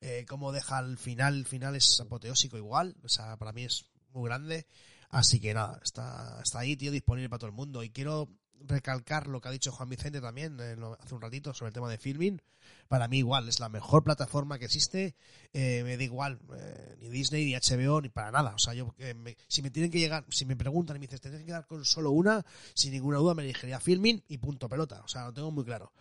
[0.00, 2.96] Eh, cómo deja el final, el final es apoteósico igual.
[3.02, 4.66] O sea, para mí es muy grande.
[5.08, 7.82] Así que nada, está, está ahí, tío, disponible para todo el mundo.
[7.82, 8.28] Y quiero
[8.66, 11.88] recalcar lo que ha dicho Juan Vicente también eh, hace un ratito sobre el tema
[11.90, 12.40] de filming.
[12.88, 15.14] Para mí igual, es la mejor plataforma que existe.
[15.52, 18.54] Eh, me da igual, eh, ni Disney, ni HBO, ni para nada.
[18.54, 21.20] O sea, yo, me- si me tienen que llegar, si me preguntan y me dices,
[21.20, 22.44] te tienes que quedar con solo una,
[22.74, 25.02] sin ninguna duda me elegiría filming y punto pelota.
[25.04, 25.92] O sea, lo tengo muy claro.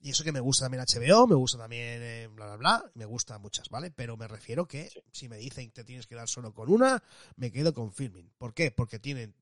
[0.00, 3.40] Y eso que me gusta también HBO, me gusta también bla bla bla, me gustan
[3.40, 3.90] muchas, ¿vale?
[3.90, 7.02] Pero me refiero que si me dicen que te tienes que dar solo con una,
[7.36, 8.30] me quedo con filming.
[8.36, 8.70] ¿Por qué?
[8.70, 9.34] Porque tienen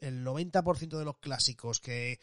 [0.00, 2.18] el 90% de los clásicos que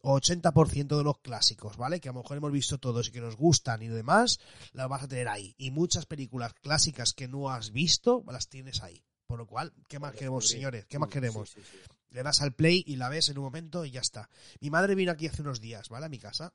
[0.00, 2.00] o 80% de los clásicos, ¿vale?
[2.00, 4.38] Que a lo mejor hemos visto todos y que nos gustan y demás,
[4.72, 5.54] las vas a tener ahí.
[5.58, 9.02] Y muchas películas clásicas que no has visto, las tienes ahí.
[9.26, 10.86] Por lo cual, ¿qué más queremos, señores?
[10.86, 11.50] ¿Qué más Mm, queremos?
[11.50, 11.78] sí, sí, sí.
[12.10, 14.30] le das al play y la ves en un momento y ya está.
[14.60, 16.06] Mi madre vino aquí hace unos días, ¿vale?
[16.06, 16.54] A mi casa.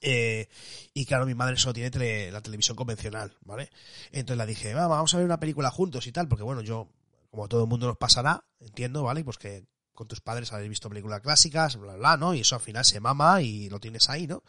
[0.00, 0.48] Eh,
[0.94, 3.70] y claro, mi madre solo tiene tele- la televisión convencional, ¿vale?
[4.10, 6.88] Entonces la dije, "Va, vamos a ver una película juntos y tal, porque bueno, yo,
[7.30, 9.24] como todo el mundo nos pasará, entiendo, ¿vale?
[9.24, 9.64] Pues que
[9.94, 12.34] con tus padres habéis visto películas clásicas, bla, bla, ¿no?
[12.34, 14.42] Y eso al final se mama y lo tienes ahí, ¿no?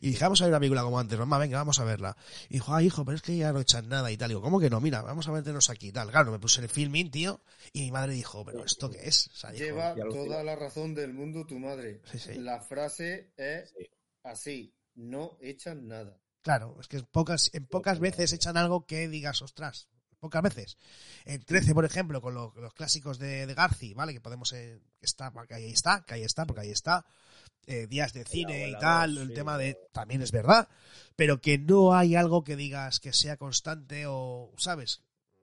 [0.00, 2.16] Y dije, vamos a ver una película como antes, mamá, venga, vamos a verla.
[2.48, 4.28] Y dijo, ay, hijo, pero es que ya no echan nada y tal.
[4.28, 4.80] Digo, ¿cómo que no?
[4.80, 6.10] Mira, vamos a meternos aquí y tal.
[6.10, 7.40] Claro, me puse el filming, tío,
[7.72, 9.28] y mi madre dijo, ¿pero esto qué es?
[9.28, 12.00] O sea, dijo, Lleva y toda la razón del mundo tu madre.
[12.10, 12.34] Sí, sí.
[12.34, 13.86] La frase es Sí.
[14.22, 16.18] así, no echan nada.
[16.42, 19.88] Claro, es que en pocas, en pocas veces echan algo que digas, ostras,
[20.24, 20.76] pocas veces.
[21.24, 24.12] En 13, por ejemplo, con lo- los clásicos de, de Garci, ¿vale?
[24.12, 27.04] Que podemos, eh, que está, que ahí está, que ahí está, porque ahí está.
[27.66, 29.34] eh, días de cine y tal, el sí.
[29.34, 30.68] tema de, también es verdad,
[31.16, 35.00] pero que no hay algo que digas que sea constante o, ¿sabes?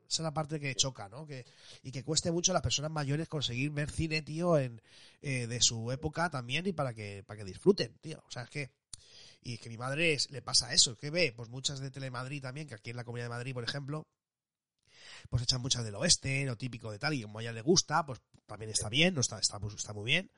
[0.07, 1.25] Esa es la parte que choca, ¿no?
[1.25, 1.45] Que,
[1.81, 4.81] y que cueste mucho a las personas mayores conseguir ver cine, tío, en,
[5.23, 8.21] eh, de su época también y para que, para que disfruten, tío.
[8.27, 8.69] O sea, es que
[9.43, 12.67] y que mi madre es- le pasa eso, que ve, pues muchas de Telemadrid también,
[12.67, 14.05] que aquí en la Comunidad de Madrid, por ejemplo,
[15.29, 18.05] pues echan muchas del oeste, lo típico de tal, y como a ella le gusta,
[18.05, 20.31] pues también está bien, no está, está, pues, está muy bien.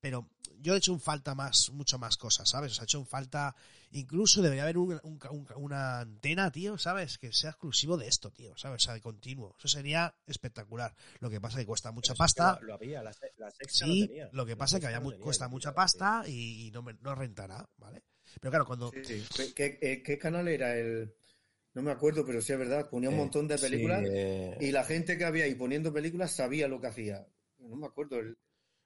[0.00, 0.28] Pero
[0.60, 2.72] yo he hecho un falta más, mucho más cosas, ¿sabes?
[2.72, 3.56] O sea, he hecho un falta,
[3.92, 7.18] incluso debería haber un- un- un- una antena, tío, ¿sabes?
[7.18, 8.82] Que sea exclusivo de esto, tío, ¿sabes?
[8.82, 9.56] O sea, de continuo.
[9.58, 10.94] Eso sería espectacular.
[11.20, 12.60] Lo que pasa es que cuesta mucha Pero si es que pasta.
[12.60, 14.28] Lo, lo había, la, la sexta Sí, lo tenía.
[14.32, 16.82] lo que La pasa es que había tenía, cuesta tío, mucha pasta y, y no,
[16.82, 18.02] me- no rentará, ¿vale?
[18.40, 18.92] Pero claro, cuando...
[19.02, 19.52] Sí, sí.
[19.56, 21.14] ¿Qué, qué- qué canal era el...?
[21.76, 22.90] No me acuerdo, pero sí es verdad.
[22.90, 26.32] Ponía un montón de sí, películas eh, y la gente que había ahí poniendo películas
[26.34, 27.24] sabía lo que hacía.
[27.58, 28.18] No me acuerdo.
[28.18, 28.36] El,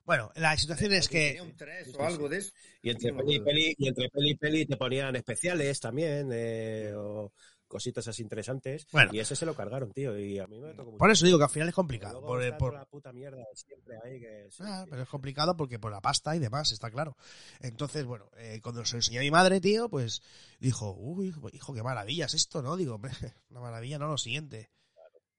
[0.04, 1.18] Bueno, la situación es que...
[1.28, 2.28] tenía un 3 Sí, o sí, algo sí.
[2.28, 2.52] de eso.
[2.82, 3.44] Y entre No peli y acuerdo.
[3.44, 7.32] peli, y entre peli y peli te ponían especiales también, eh, o
[7.70, 8.86] cositas así interesantes.
[8.92, 9.12] Bueno.
[9.14, 10.18] Y ese se lo cargaron, tío.
[10.18, 10.98] Y a mí me tocó mucho.
[10.98, 12.20] Por eso digo que al final es complicado.
[12.20, 14.48] Por, por- la puta mierda siempre ahí que...
[14.50, 17.16] sí, Ah, pero es complicado porque por la pasta y demás, está claro.
[17.60, 20.20] Entonces, bueno, eh, cuando se lo enseñó a mi madre, tío, pues
[20.58, 22.76] dijo, uy, hijo, qué maravilla es esto, ¿no?
[22.76, 23.00] Digo,
[23.50, 24.70] una maravilla, no lo siguiente.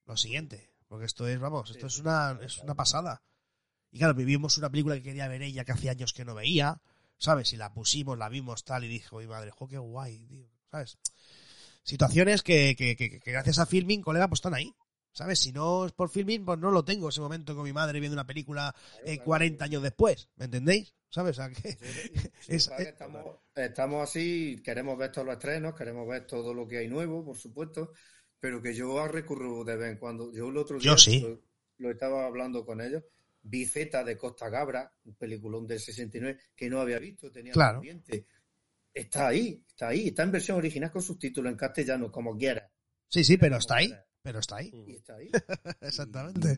[0.06, 0.72] lo siguiente.
[0.88, 3.22] Porque esto es, vamos, esto es una, es una pasada.
[3.92, 6.82] Y claro, vivimos una película que quería ver ella que hacía años que no veía,
[7.18, 7.52] ¿sabes?
[7.54, 10.98] Y la pusimos, la vimos tal, y dijo, mi madre, jo, qué guay, tío, ¿sabes?
[11.84, 14.74] Situaciones que, que, que, que gracias a Filming, colega, pues están ahí.
[15.14, 15.40] ¿Sabes?
[15.40, 18.14] Si no es por Filming, pues no lo tengo ese momento con mi madre viendo
[18.16, 18.74] una película
[19.04, 20.30] eh, 40 años después.
[20.38, 20.96] ¿Me entendéis?
[21.10, 21.38] ¿Sabes?
[21.38, 21.78] O sea, que
[22.48, 26.88] es- estamos, estamos así, queremos ver todos los estrenos, queremos ver todo lo que hay
[26.88, 27.92] nuevo, por supuesto,
[28.40, 30.32] pero que yo recurro de vez en cuando.
[30.32, 31.20] Yo el otro día Yo sí.
[31.20, 31.42] lo,
[31.80, 33.04] lo estaba hablando con ellos,
[33.42, 37.82] vi Z de Costa Gabra, un peliculón del 69 que no había visto, tenía Claro.
[37.82, 38.28] pendiente.
[38.94, 42.70] Está ahí, está ahí, está en versión original con subtítulos en castellano, como quieras.
[43.08, 43.94] sí, sí, pero está ahí.
[44.22, 44.72] Pero está ahí.
[44.88, 45.32] Y está ahí.
[45.82, 46.58] Exactamente.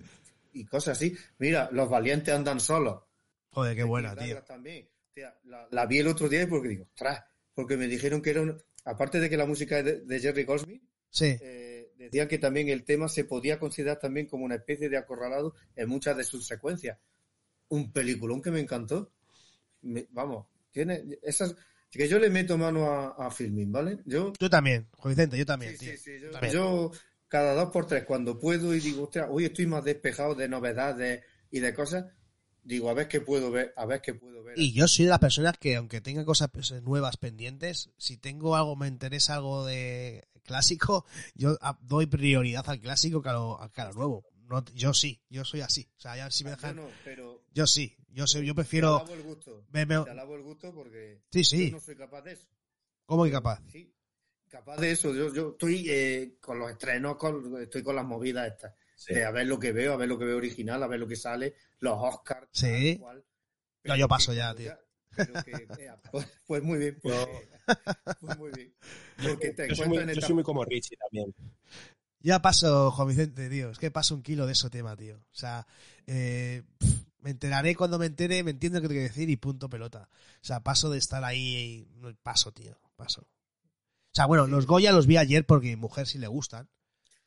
[0.54, 1.16] Y cosas así.
[1.38, 3.04] Mira, los valientes andan solos.
[3.52, 4.42] Joder, qué buena, tío.
[4.44, 4.90] También.
[5.14, 7.24] Tía, la, la vi el otro día porque digo, ostras,
[7.54, 8.62] porque me dijeron que era un...
[8.86, 12.68] Aparte de que la música es de, de Jerry Goldsmith, Sí, eh, decían que también
[12.70, 16.48] el tema se podía considerar también como una especie de acorralado en muchas de sus
[16.48, 16.98] secuencias.
[17.70, 19.14] Un peliculón que me encantó.
[19.84, 21.56] Me- vamos, tiene esas
[21.98, 24.00] que yo le meto mano a, a filming, ¿vale?
[24.06, 25.92] Yo, yo también, Juan Vicente, yo también, sí, tío.
[25.92, 26.54] sí, sí, yo, También.
[26.54, 26.92] yo
[27.28, 31.24] cada dos por tres cuando puedo y digo, ostras, hoy estoy más despejado de novedades
[31.52, 32.06] y de cosas,
[32.64, 34.58] digo, a ver qué puedo ver, a ver qué puedo ver.
[34.58, 38.56] Y yo soy de las personas que, aunque tenga cosas pues, nuevas pendientes, si tengo
[38.56, 43.60] algo, me interesa algo de clásico, yo ah, doy prioridad al clásico que a lo,
[43.74, 44.26] que a lo nuevo.
[44.50, 45.90] No, yo sí, yo soy así.
[45.98, 46.76] O sea, ya si me Yo dejan.
[46.76, 48.96] no, pero Yo sí, yo sé, yo te prefiero.
[48.98, 49.66] alabo el gusto.
[49.72, 52.48] me- me- Te alabo el gusto porque Sí, sí, yo no soy capaz de eso.
[53.06, 53.62] ¿cómo que capaz?
[53.72, 53.94] Sí,
[54.50, 55.14] capaz de eso.
[55.14, 58.74] Yo, yo estoy eh, con los estrenos, con, estoy con las movidas estas.
[58.96, 59.14] Sí.
[59.16, 61.08] De a ver lo que veo, a ver lo que veo original, a ver lo
[61.08, 62.48] que sale, los Oscars.
[62.52, 62.98] Sí.
[63.00, 63.24] cual.
[63.84, 64.72] No, yo que paso ya, tío.
[65.16, 67.28] pero que, ea, pues, pues muy bien, pues,
[68.22, 68.74] pues muy bien.
[69.22, 71.34] Porque te Yo soy, muy, en yo esta- soy muy como Richie también.
[72.22, 73.70] Ya paso, Juan Vicente, tío.
[73.72, 75.18] Es que paso un kilo de ese tema, tío.
[75.18, 75.68] O sea,
[76.08, 76.64] eh,
[77.24, 80.10] me enteraré cuando me entere, me entiendo qué te quiero decir y punto pelota.
[80.12, 83.22] O sea, paso de estar ahí, y- paso, tío, paso.
[83.22, 86.70] O sea, bueno, los Goya los vi ayer porque a mi mujer sí le gustan.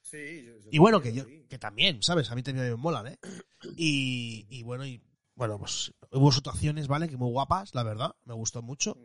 [0.03, 2.31] Sí, yo- yo Y bueno, que yo, que también, ¿sabes?
[2.31, 3.19] A mí también me molan, ¿eh?
[3.77, 5.03] Y, y bueno, y
[5.35, 7.09] bueno, pues hubo situaciones, ¿vale?
[7.09, 8.97] Que muy guapas, la verdad, me gustó mucho.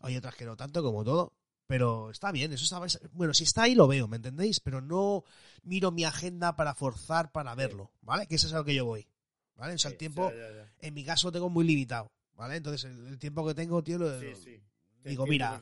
[0.00, 1.34] Hay otras que no tanto, como todo.
[1.68, 4.60] Pero está bien, eso está, bueno, si está ahí lo veo, ¿me entendéis?
[4.60, 5.24] Pero no
[5.64, 8.28] miro mi agenda para forzar para verlo, ¿vale?
[8.28, 9.08] Que eso es a lo que yo voy,
[9.56, 9.74] ¿vale?
[9.74, 10.72] O sea, el Sí, tiempo, ya, ya, ya.
[10.80, 12.56] en mi caso, tengo muy limitado, ¿vale?
[12.56, 14.60] Entonces, el, el tiempo que tengo, tío, lo, Sí, sí.
[15.04, 15.60] Digo, mira,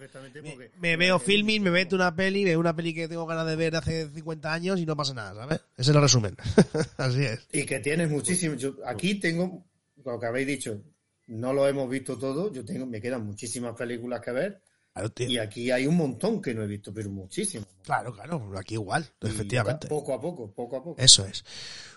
[0.81, 3.77] me, veo filming, me meto una peli, veo una peli que tengo ganas de ver
[3.77, 5.61] hace 50 años y no pasa nada, ¿sabes?
[5.77, 6.35] Ese es el resumen.
[6.97, 7.47] Así es.
[7.53, 8.55] Y que tienes muchísimo.
[8.55, 9.67] Yo aquí tengo,
[10.03, 10.81] lo que habéis dicho,
[11.27, 12.51] no lo hemos visto todo.
[12.55, 14.63] Yo tengo, me quedan muchísimas películas que ver.
[14.95, 15.13] Claro.
[15.19, 17.69] Y aquí hay un montón que no he visto, pero muchísimas.
[17.83, 19.89] Claro, claro, aquí igual, Y efectivamente.
[19.89, 21.03] Poco a poco, poco a poco.
[21.03, 21.45] Eso es.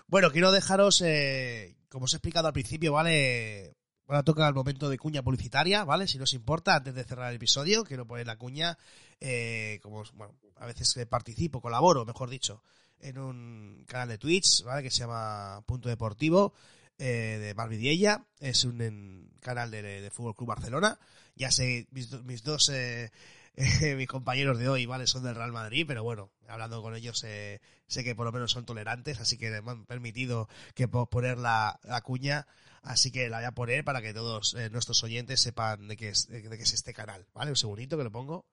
[0.06, 3.74] Bueno, quiero dejaros, eh, como os he explicado al principio, ¿vale?
[4.06, 6.06] Ahora toca el momento de cuña publicitaria, ¿vale?
[6.08, 8.78] Si no os importa, antes de cerrar el episodio, quiero poner la cuña,
[9.20, 12.62] eh, como, bueno, a veces participo, colaboro, mejor dicho,
[13.00, 14.82] en un canal de Twitch, ¿vale?
[14.82, 16.54] Que se llama Punto Deportivo,
[16.98, 18.24] eh, de Marvidiella.
[18.40, 20.98] Es un en- canal de, de Fútbol Club Barcelona.
[21.36, 23.10] Ya sé, mis, mis dos, eh,
[23.96, 25.06] mis compañeros de hoy, ¿vale?
[25.06, 28.52] Son del Real Madrid, pero bueno, hablando con ellos, eh, sé que por lo menos
[28.52, 32.46] son tolerantes, así que me han permitido que puedo poner la, la cuña,
[32.82, 36.10] así que la voy a poner para que todos eh, nuestros oyentes sepan de qué,
[36.10, 37.50] es, de, qué es este canal, ¿vale?
[37.50, 38.46] Un segundito que lo pongo.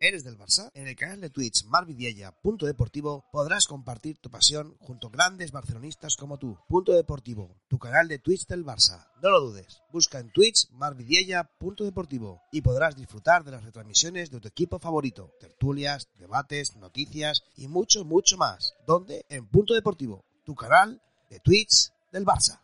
[0.00, 0.70] ¿Eres del Barça?
[0.74, 5.50] En el canal de Twitch Marvidiella, Punto Deportivo, podrás compartir tu pasión junto a grandes
[5.50, 6.56] barcelonistas como tú.
[6.68, 9.08] Punto Deportivo, tu canal de Twitch del Barça.
[9.20, 14.30] No lo dudes, busca en Twitch Marvidiella, Punto Deportivo y podrás disfrutar de las retransmisiones
[14.30, 18.74] de tu equipo favorito, tertulias, debates, noticias y mucho, mucho más.
[18.86, 19.26] ¿Dónde?
[19.28, 22.60] En Punto Deportivo, tu canal de Twitch del Barça.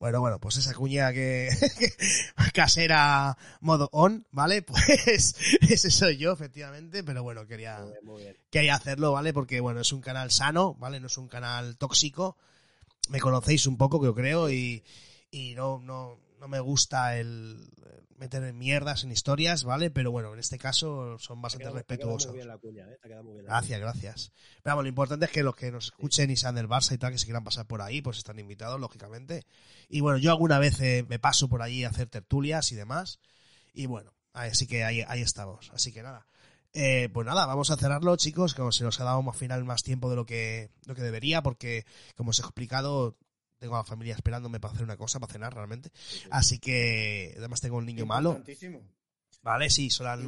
[0.00, 1.50] Bueno, bueno, pues esa cuña que
[2.54, 4.62] casera modo on, ¿vale?
[4.66, 8.36] Pues ese soy yo, efectivamente, pero bueno, quería, Muy bien, muy bien.
[8.50, 9.34] quería hacerlo, ¿vale?
[9.34, 11.00] Porque bueno, es un canal sano, ¿vale?
[11.00, 12.38] No es un canal tóxico.
[13.10, 14.82] Me conocéis un poco, que yo creo, y,
[15.30, 17.68] y no, no, no me gusta el
[18.16, 19.90] meter mierdas en historias, ¿vale?
[19.90, 22.32] Pero bueno, en este caso son bastante quedado- respetuosos.
[22.60, 22.98] cuña, ¿eh?
[23.44, 24.32] Gracias, gracias.
[24.62, 26.98] Pero vamos, lo importante es que los que nos escuchen y sean del Barça y
[26.98, 29.44] tal, que se quieran pasar por ahí, pues están invitados, lógicamente.
[29.88, 33.20] Y bueno, yo alguna vez eh, me paso por allí a hacer tertulias y demás.
[33.72, 35.70] Y bueno, así que ahí, ahí estamos.
[35.72, 36.26] Así que nada.
[36.72, 39.82] Eh, pues nada, vamos a cerrarlo, chicos, como se nos ha dado al final más
[39.82, 41.84] tiempo de lo que, lo que debería, porque
[42.16, 43.16] como os he explicado,
[43.60, 45.90] tengo a la familia esperándome para hacer una cosa, para cenar realmente.
[46.30, 48.42] Así que además tengo un niño malo.
[49.42, 50.18] Vale, sí, son las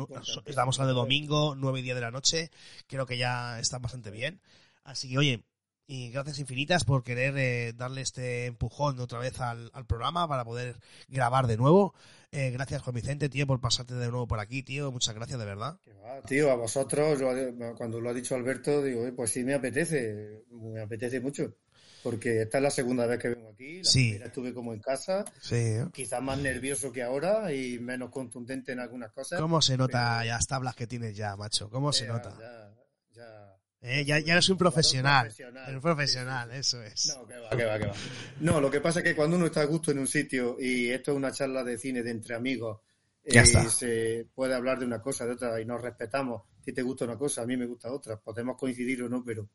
[0.46, 2.50] estamos hablando de domingo, 9 y 10 de la noche.
[2.86, 4.40] Creo que ya está bastante bien.
[4.84, 5.44] Así que, oye,
[5.86, 10.44] y gracias infinitas por querer eh, darle este empujón otra vez al, al programa para
[10.44, 10.76] poder
[11.08, 11.94] grabar de nuevo.
[12.30, 14.90] Eh, gracias, Juan Vicente, tío, por pasarte de nuevo por aquí, tío.
[14.92, 15.78] Muchas gracias, de verdad.
[16.02, 17.28] Va, tío, a vosotros, yo,
[17.76, 21.54] cuando lo ha dicho Alberto, digo, "Eh, pues sí me apetece, me apetece mucho.
[22.02, 23.78] Porque esta es la segunda vez que vengo aquí.
[23.78, 24.08] La Sí.
[24.10, 25.54] primera estuve como en casa, Sí.
[25.56, 25.86] ¿eh?
[25.92, 29.40] quizás más nervioso que ahora y menos contundente en algunas cosas.
[29.40, 31.70] ¿Cómo se nota Pero- las tablas que tienes ya, macho?
[31.70, 32.36] ¿Cómo se Ya, nota?
[32.38, 32.70] Ya,
[33.14, 33.56] ya.
[33.84, 35.22] Eh, ya, ya eres un profesional.
[35.26, 35.68] profesional.
[35.68, 37.16] Eres profesional, Sí, eso es.
[37.16, 37.94] No, que va, que va, que va.
[38.40, 40.88] No, lo que pasa es que cuando uno está a gusto en un sitio y
[40.90, 42.78] esto es una charla de cine de entre amigos,
[43.24, 43.68] Ya eh, está.
[43.70, 46.42] se puede hablar de una cosa, de otra y nos respetamos.
[46.58, 48.18] A ti te gusta una cosa, a mí me gusta otra.
[48.18, 49.48] Podemos coincidir o no, pero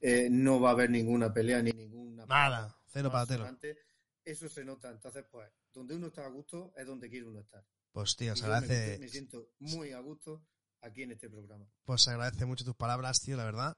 [0.00, 2.24] eh, no va a haber ninguna pelea ni ninguna.
[2.26, 3.42] Nada, cero patatero.
[3.42, 3.78] adelante.
[4.24, 4.90] Eso se nota.
[4.90, 7.64] Entonces, pues, donde uno está a gusto es donde quiere uno estar.
[7.92, 10.46] Pues, tío, Y se me, agradece, me siento muy a gusto
[10.80, 11.66] aquí en este programa.
[11.84, 13.76] pues se agradece mucho tus palabras, tío, la verdad.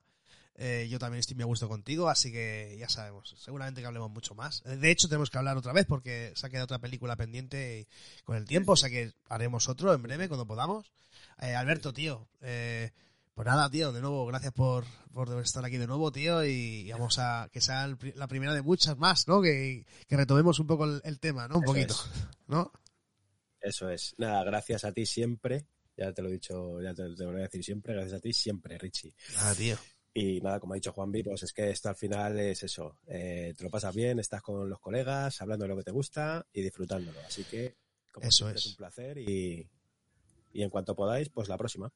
[0.57, 3.35] Eh, yo también estoy muy a gusto contigo, así que ya sabemos.
[3.39, 4.63] Seguramente que hablemos mucho más.
[4.67, 7.89] Eh, De hecho, tenemos que hablar otra vez porque se ha quedado otra película pendiente
[8.25, 10.93] con el tiempo, o sea que haremos otro en breve cuando podamos.
[11.41, 12.93] Eh, Alberto, tío, eh,
[13.35, 16.93] pues nada, tío, de nuevo, gracias por, por estar aquí de nuevo, tío, y, y
[16.93, 19.43] vamos a que sea el la primera de muchas más, ¿no?
[19.43, 21.57] Que, que retomemos un poco el, el tema, ¿no?
[21.57, 22.11] Un Eso poquito, es.
[22.47, 22.71] ¿no?
[23.61, 24.15] Eso es.
[24.19, 25.67] Nada, gracias a ti siempre.
[25.97, 27.95] Ya te lo he dicho, ya te, te lo voy a decir siempre.
[27.95, 29.15] Gracias a ti siempre, Richie.
[29.39, 29.77] Ah, tío.
[30.17, 32.99] Y nada, como ha dicho Juanvi, pues es que esto al final es eso.
[33.09, 36.47] eh, te lo pasas bien, estás con los colegas, hablando de lo que te gusta
[36.53, 37.19] y disfrutándolo.
[37.27, 37.75] Así que,
[38.13, 38.67] como Eso siempre, es.
[38.67, 39.69] un placer y,
[40.55, 41.93] y en cuanto podáis, pues la próxima.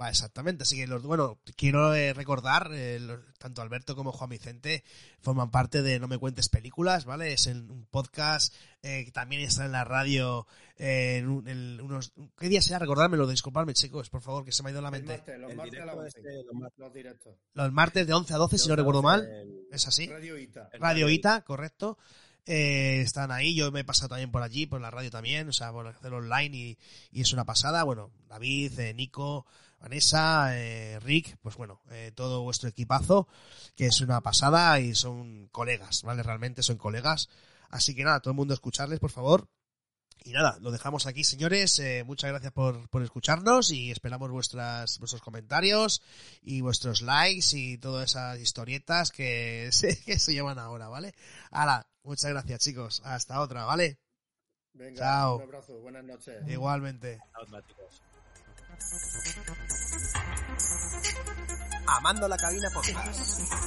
[0.00, 0.62] Va, exactamente.
[0.62, 4.84] Así que, los, bueno, quiero eh, recordar, eh, los- tanto Alberto como Juan Vicente
[5.20, 7.32] forman parte de No Me Cuentes Películas, ¿vale?
[7.32, 11.80] Es en un podcast eh, que también está en la radio eh, en, un- en
[11.80, 12.12] unos...
[12.38, 12.78] ¿Qué día será?
[12.78, 15.16] Recordármelo, disculpadme, chicos, por favor, que se me ha ido la El mente.
[15.16, 16.18] martes, los El martes a las directo 11.
[16.18, 17.34] este, los mar- Los directos.
[17.54, 19.24] Los martes de 11 a 12, si no recuerdo mal.
[19.26, 20.06] el- ¿Es así?
[20.06, 20.68] Radio Ita.
[20.78, 21.98] Radio Ita, correcto.
[22.50, 25.52] Eh, están ahí, yo me he pasado también por allí, por la radio también, o
[25.52, 26.78] sea, por hacerlo online y,
[27.12, 27.84] y es una pasada.
[27.84, 29.44] Bueno, David, eh, Nico,
[29.78, 33.28] Vanessa, eh, Rick, pues bueno, eh, todo vuestro equipazo,
[33.76, 36.22] que es una pasada y son colegas, ¿vale?
[36.22, 37.28] Realmente son colegas.
[37.68, 39.46] Así que nada, todo el mundo escucharles, por favor.
[40.24, 41.78] Y nada, lo dejamos aquí, señores.
[41.78, 46.02] Eh, muchas gracias por, por escucharnos y esperamos vuestras, vuestros comentarios
[46.42, 51.14] y vuestros likes y todas esas historietas que se, que se llevan ahora, ¿vale?
[51.50, 53.02] Ahora, muchas gracias, chicos.
[53.04, 53.98] Hasta otra, ¿vale?
[54.74, 55.36] Venga, Chao.
[55.36, 55.80] un abrazo.
[55.80, 56.48] Buenas noches.
[56.48, 57.18] Igualmente.
[61.86, 63.66] Amando la cabina podcast.